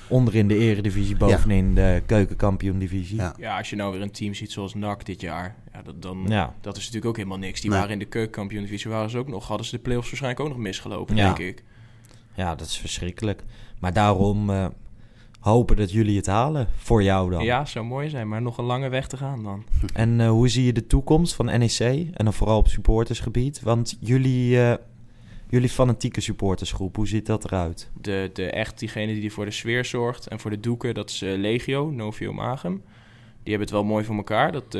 [0.07, 3.17] Onderin de eredivisie, bovenin de keukenkampioen-divisie.
[3.17, 3.33] ja.
[3.37, 6.25] Ja, als je nou weer een team ziet zoals NAC dit jaar, ja, dat, dan,
[6.27, 6.53] Ja.
[6.61, 7.61] dat is natuurlijk ook helemaal niks.
[7.61, 7.79] Die Nee.
[7.79, 10.57] waren in de keukenkampioen-divisie, waren ze ook nog, hadden ze de play-offs waarschijnlijk ook nog
[10.63, 11.25] misgelopen, Ja.
[11.33, 11.63] denk ik.
[12.33, 13.43] Ja, dat is verschrikkelijk.
[13.79, 14.65] Maar daarom eh,
[15.39, 16.67] hopen dat jullie het halen.
[16.75, 17.43] Voor jou dan.
[17.43, 19.63] Ja, zou mooi zijn, maar nog een lange weg te gaan dan.
[19.93, 21.79] En eh, hoe zie je de toekomst van NEC?
[21.79, 23.61] En dan vooral op supportersgebied.
[23.61, 24.77] Want jullie, eh,
[25.49, 27.89] jullie fanatieke supportersgroep, hoe ziet dat eruit?
[28.01, 31.19] De, de echt diegene die voor de sfeer zorgt en voor de doeken, dat is
[31.19, 32.81] Legio, Novio Magum.
[33.43, 34.51] Die hebben het wel mooi voor elkaar.
[34.51, 34.77] Dat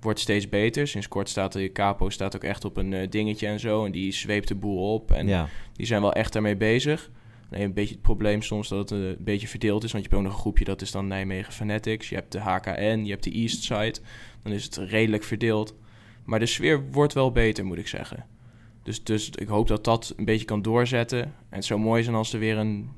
[0.00, 0.88] wordt steeds beter.
[0.88, 3.84] Sinds kort staat de capo staat ook echt op een eh, dingetje en zo.
[3.84, 5.12] En die zweept de boel op.
[5.12, 5.48] En ja.
[5.72, 7.10] die zijn wel echt daarmee bezig.
[7.50, 9.92] Alleen een beetje het probleem soms dat het eh, een beetje verdeeld is.
[9.92, 12.08] Want je hebt ook nog een groepje, dat is dan Nijmegen Fanatics.
[12.08, 13.94] Je hebt de HKN, je hebt de East Side.
[14.42, 15.74] Dan is het redelijk verdeeld.
[16.24, 18.26] Maar de sfeer wordt wel beter, moet ik zeggen.
[18.82, 21.22] Dus, dus ik hoop dat dat een beetje kan doorzetten.
[21.22, 22.90] En het zou mooi zijn als er weer een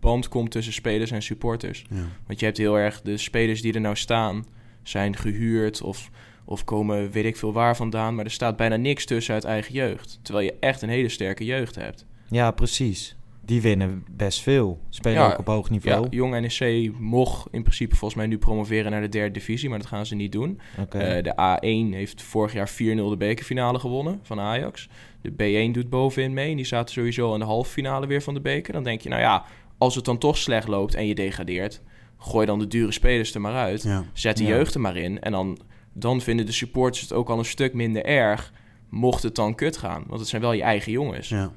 [0.00, 1.84] band komt tussen spelers en supporters.
[1.90, 2.06] ja.
[2.26, 4.46] Want je hebt heel erg de spelers die er nou staan,
[4.82, 6.10] zijn gehuurd of,
[6.50, 8.14] Of komen weet ik veel waar vandaan.
[8.14, 10.18] Maar er staat bijna niks tussen uit eigen jeugd.
[10.22, 12.06] Terwijl je echt een hele sterke jeugd hebt.
[12.28, 13.16] Ja, precies.
[13.44, 14.80] Die winnen best veel.
[14.88, 16.02] Spelen Ja, ook op hoog niveau.
[16.02, 19.68] Ja, Jong NEC mocht in principe volgens mij nu promoveren naar de derde divisie.
[19.68, 20.60] Maar dat gaan ze niet doen.
[20.76, 20.86] Eh,
[21.22, 22.74] de A1 heeft vorig jaar 4-0
[23.10, 24.88] de bekerfinale gewonnen van Ajax.
[25.22, 25.30] De
[25.68, 26.50] B1 doet bovenin mee.
[26.50, 28.72] En die zaten sowieso in de halve finale weer van de beker.
[28.72, 29.44] Dan denk je, nou ja,
[29.78, 31.82] als het dan toch slecht loopt en je degradeert...
[32.18, 33.82] gooi dan de dure spelers er maar uit.
[33.82, 34.04] Ja.
[34.12, 34.48] Zet de Ja.
[34.48, 35.20] jeugd er maar in.
[35.20, 35.58] En dan,
[35.92, 38.52] dan vinden de supporters het ook al een stuk minder erg...
[38.88, 40.04] mocht het dan kut gaan.
[40.06, 41.28] Want het zijn wel je eigen jongens.
[41.28, 41.52] Ja.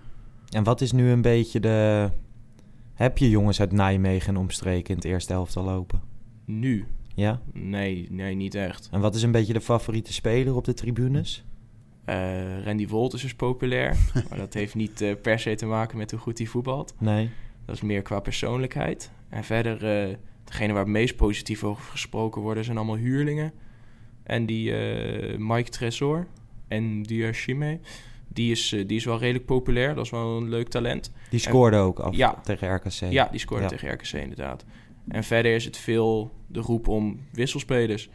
[0.50, 2.10] En wat is nu een beetje de...
[2.94, 6.02] Heb je jongens uit Nijmegen en omstreken in het eerste elftal lopen?
[6.46, 6.86] Nu?
[7.16, 7.42] Ja?
[7.54, 8.90] Nee, nee, niet echt.
[8.92, 11.44] En wat is een beetje de favoriete speler op de tribunes?
[12.06, 13.98] Eh, Randy Wolters is populair.
[14.30, 16.94] maar dat heeft niet eh, per se te maken met hoe goed hij voetbalt.
[17.00, 17.30] Nee.
[17.66, 19.12] Dat is meer qua persoonlijkheid.
[19.30, 23.54] En verder, eh degene waar het meest positief over gesproken worden, zijn allemaal huurlingen.
[24.24, 26.28] En die eh, Mike Tresor
[26.68, 27.80] en Diashime,
[28.28, 29.96] die is, eh, die is wel redelijk populair.
[29.96, 31.12] Dat is wel een leuk talent.
[31.30, 32.42] Die scoorde ook af Ja.
[32.44, 33.12] tegen RKC.
[33.12, 33.70] Ja, die scoorde Ja.
[33.70, 34.66] tegen RKC inderdaad.
[35.08, 38.10] En verder is het veel de roep om wisselspelers.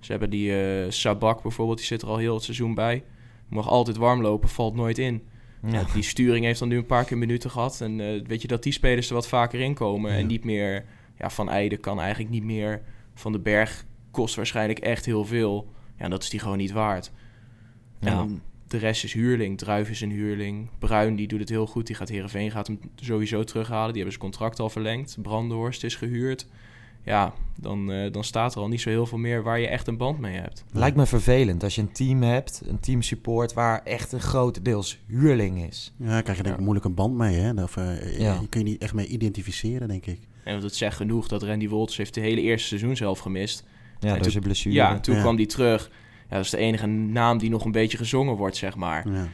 [0.00, 3.02] Ze hebben die eh, Sabak bijvoorbeeld, die zit er al heel het seizoen bij.
[3.48, 5.22] Mag altijd warm lopen, valt nooit in.
[5.66, 5.84] Ja.
[5.94, 7.80] Die sturing heeft dan nu een paar keer minuten gehad.
[7.80, 7.96] En
[8.26, 10.12] weet je dat die spelers er wat vaker in komen.
[10.12, 10.18] Ja.
[10.18, 10.84] En niet meer...
[11.18, 12.82] Ja, Van Eijden kan eigenlijk niet meer.
[13.14, 15.68] Van de Berg kost waarschijnlijk echt heel veel.
[15.98, 17.10] Ja, en dat is die gewoon niet waard.
[18.00, 18.10] Ja.
[18.14, 19.58] dan de rest is huurling.
[19.58, 20.68] Druif is een huurling.
[20.78, 21.86] Bruin, die doet het heel goed.
[21.86, 23.92] Die gaat Heerenveen gaat hem sowieso terughalen.
[23.92, 25.16] Die hebben zijn contract al verlengd.
[25.22, 26.46] Brandenhorst is gehuurd.
[27.04, 29.86] Ja, dan, eh, dan staat er al niet zo heel veel meer waar je echt
[29.86, 30.64] een band mee hebt.
[30.72, 35.62] Lijkt me vervelend als je een team hebt, een teamsupport, waar echt een grotendeels huurling
[35.68, 35.92] is.
[35.96, 36.64] Ja, daar krijg je denk ik Ja.
[36.64, 37.36] moeilijk een band mee.
[37.36, 37.62] Hè?
[37.62, 38.38] Of, eh, Ja.
[38.40, 40.18] Je kun je niet echt mee identificeren, denk ik.
[40.44, 43.64] En het zegt genoeg dat Randy Wolters heeft de hele eerste seizoen zelf gemist.
[44.00, 44.74] Ja, En door toen- zijn blessure.
[44.74, 45.20] Ja, toen Ja.
[45.20, 45.90] kwam die terug.
[46.28, 49.08] Ja, dat is de enige naam die nog een beetje gezongen wordt, zeg maar.
[49.12, 49.28] Ja.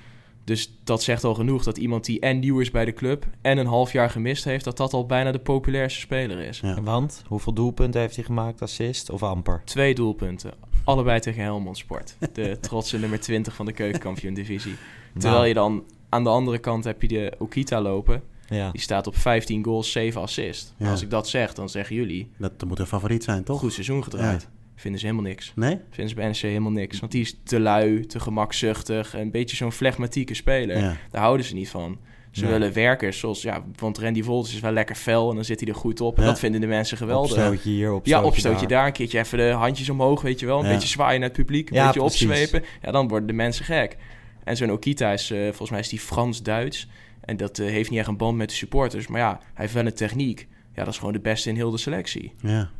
[0.45, 3.59] Dus dat zegt al genoeg dat iemand die en nieuw is bij de club en
[3.59, 6.61] een half jaar gemist heeft, dat dat al bijna de populairste speler is.
[6.61, 6.83] Ja.
[6.83, 9.63] Want, hoeveel doelpunten heeft hij gemaakt, assist of amper?
[9.65, 10.53] Twee doelpunten,
[10.85, 12.17] allebei tegen Helmond Sport.
[12.33, 14.75] De trotse nummer 20 van de keukenkampioen-divisie.
[15.13, 18.23] Terwijl Nou, je dan aan de andere kant heb je de Okita lopen.
[18.49, 18.71] Ja.
[18.71, 20.73] Die staat op 15 goals, 7 assists.
[20.77, 20.91] Ja.
[20.91, 23.59] Als ik dat zeg, dan zeggen jullie, Dat moet een favoriet zijn, toch?
[23.59, 24.49] goed seizoen gedraaid.
[24.77, 25.53] Vinden ze helemaal niks.
[25.55, 25.79] Nee?
[25.91, 27.01] Vinden ze bij NEC helemaal niks.
[27.01, 29.15] Want die is te lui, te gemakzuchtig.
[29.15, 30.79] Een beetje zo'n flegmatieke speler.
[30.79, 30.97] Ja.
[31.11, 31.99] Daar houden ze niet van.
[32.31, 32.51] Ze Ja.
[32.51, 33.43] willen werkers zoals...
[33.43, 36.17] Ja, want Randy Wolters is wel lekker fel en dan zit hij er goed op.
[36.17, 36.29] En Ja.
[36.29, 37.31] dat vinden de mensen geweldig.
[37.31, 38.69] Opstootje hier, ja, opstootje opstootje daar.
[38.79, 38.87] daar.
[38.87, 40.65] Een keertje even de handjes omhoog, weet je wel.
[40.65, 41.71] Een beetje zwaaien naar het publiek.
[41.71, 42.23] Een beetje precies.
[42.29, 42.63] opzwepen.
[42.83, 43.97] Ja, dan worden de mensen gek.
[44.45, 45.31] En zo'n Okita is...
[45.31, 46.89] eh, volgens mij is die Frans-Duits.
[47.21, 49.07] En dat eh, heeft niet echt een band met de supporters.
[49.07, 50.47] Maar ja, hij heeft wel een techniek.
[50.75, 52.33] Ja, dat is gewoon de beste in heel de selectie.
[52.43, 52.71] Ja.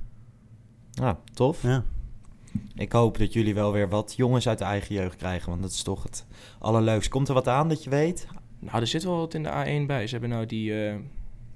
[1.03, 1.63] Ja, tof.
[1.63, 1.85] Ja.
[2.75, 5.71] Ik hoop dat jullie wel weer wat jongens uit de eigen jeugd krijgen, want dat
[5.71, 6.27] is toch het
[6.59, 7.11] allerleukste.
[7.11, 8.27] Komt er wat aan dat je weet?
[8.59, 10.07] Nou, er zit wel wat in de A1 bij.
[10.07, 10.95] Ze hebben nou die eh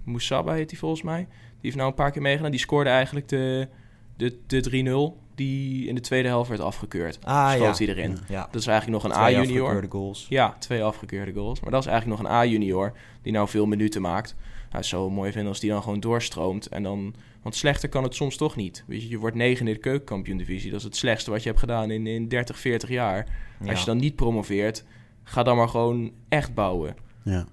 [0.04, 1.18] Moussaba, heet die volgens mij.
[1.18, 2.50] Die heeft nou een paar keer meegedaan.
[2.50, 3.68] Die scoorde eigenlijk de,
[4.16, 7.18] de, de 3-0 die in de tweede helft werd afgekeurd.
[7.24, 7.84] Ah Schoot ja.
[7.84, 8.18] hij erin.
[8.28, 8.48] Ja.
[8.50, 9.62] Dat is eigenlijk nog een Twee A-junior.
[9.62, 10.26] afgekeurde goals.
[10.28, 11.60] Ja, twee afgekeurde goals.
[11.60, 14.34] Maar dat is eigenlijk nog een A-junior die nou veel minuten maakt.
[14.70, 16.66] Nou, het zou mooi vinden als die dan gewoon doorstroomt.
[16.66, 18.84] En dan, want slechter kan het soms toch niet.
[18.86, 20.70] Weet je, je wordt negen in de keukenkampioen-divisie.
[20.70, 23.26] Dat is het slechtste wat je hebt gedaan in, in 30, 40 jaar.
[23.60, 23.70] Ja.
[23.70, 24.84] Als je dan niet promoveert,
[25.22, 26.96] ga dan maar gewoon echt bouwen.
[27.22, 27.46] Ja.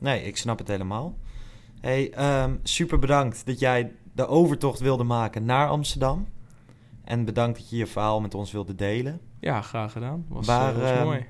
[0.00, 1.18] Nee, ik snap het helemaal.
[1.80, 6.28] Hey, ehm, super bedankt dat jij de overtocht wilde maken naar Amsterdam.
[7.04, 9.20] En bedankt dat je je verhaal met ons wilde delen.
[9.40, 10.24] Ja, graag gedaan.
[10.28, 11.26] Was, Waar, eh, was ehm, mooi.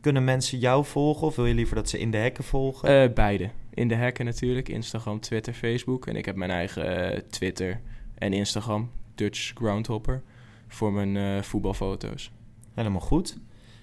[0.00, 3.02] Kunnen mensen jou volgen of wil je liever dat ze in de hekken volgen?
[3.02, 3.50] Eh, beide.
[3.80, 4.68] In de hekken natuurlijk.
[4.68, 6.06] Instagram, Twitter, Facebook.
[6.06, 7.80] En ik heb mijn eigen eh, Twitter
[8.14, 8.90] en Instagram.
[9.14, 10.22] Dutch Groundhopper.
[10.68, 12.30] Voor mijn eh, voetbalfoto's.
[12.74, 13.36] Helemaal goed.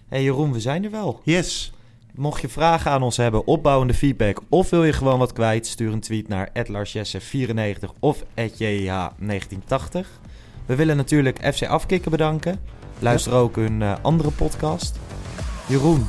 [0.08, 1.22] Hey Jeroen, we zijn er wel.
[1.24, 1.72] Yes.
[2.16, 5.92] Mocht je vragen aan ons hebben, opbouwende feedback of wil je gewoon wat kwijt, stuur
[5.92, 10.20] een tweet naar @larsjesse94 of @jh1980.
[10.66, 12.60] We willen natuurlijk FC Afkikken bedanken.
[13.00, 15.00] Luister ook hun eh, andere podcast.
[15.68, 16.08] Jeroen,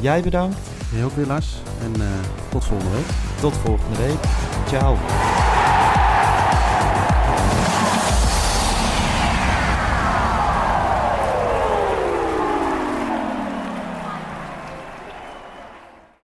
[0.00, 0.56] jij bedankt.
[0.94, 1.56] Heel weer, Lars.
[1.82, 2.06] En eh,
[2.48, 3.06] tot volgende week.
[3.40, 4.18] Tot volgende week.
[4.68, 4.96] Ciao.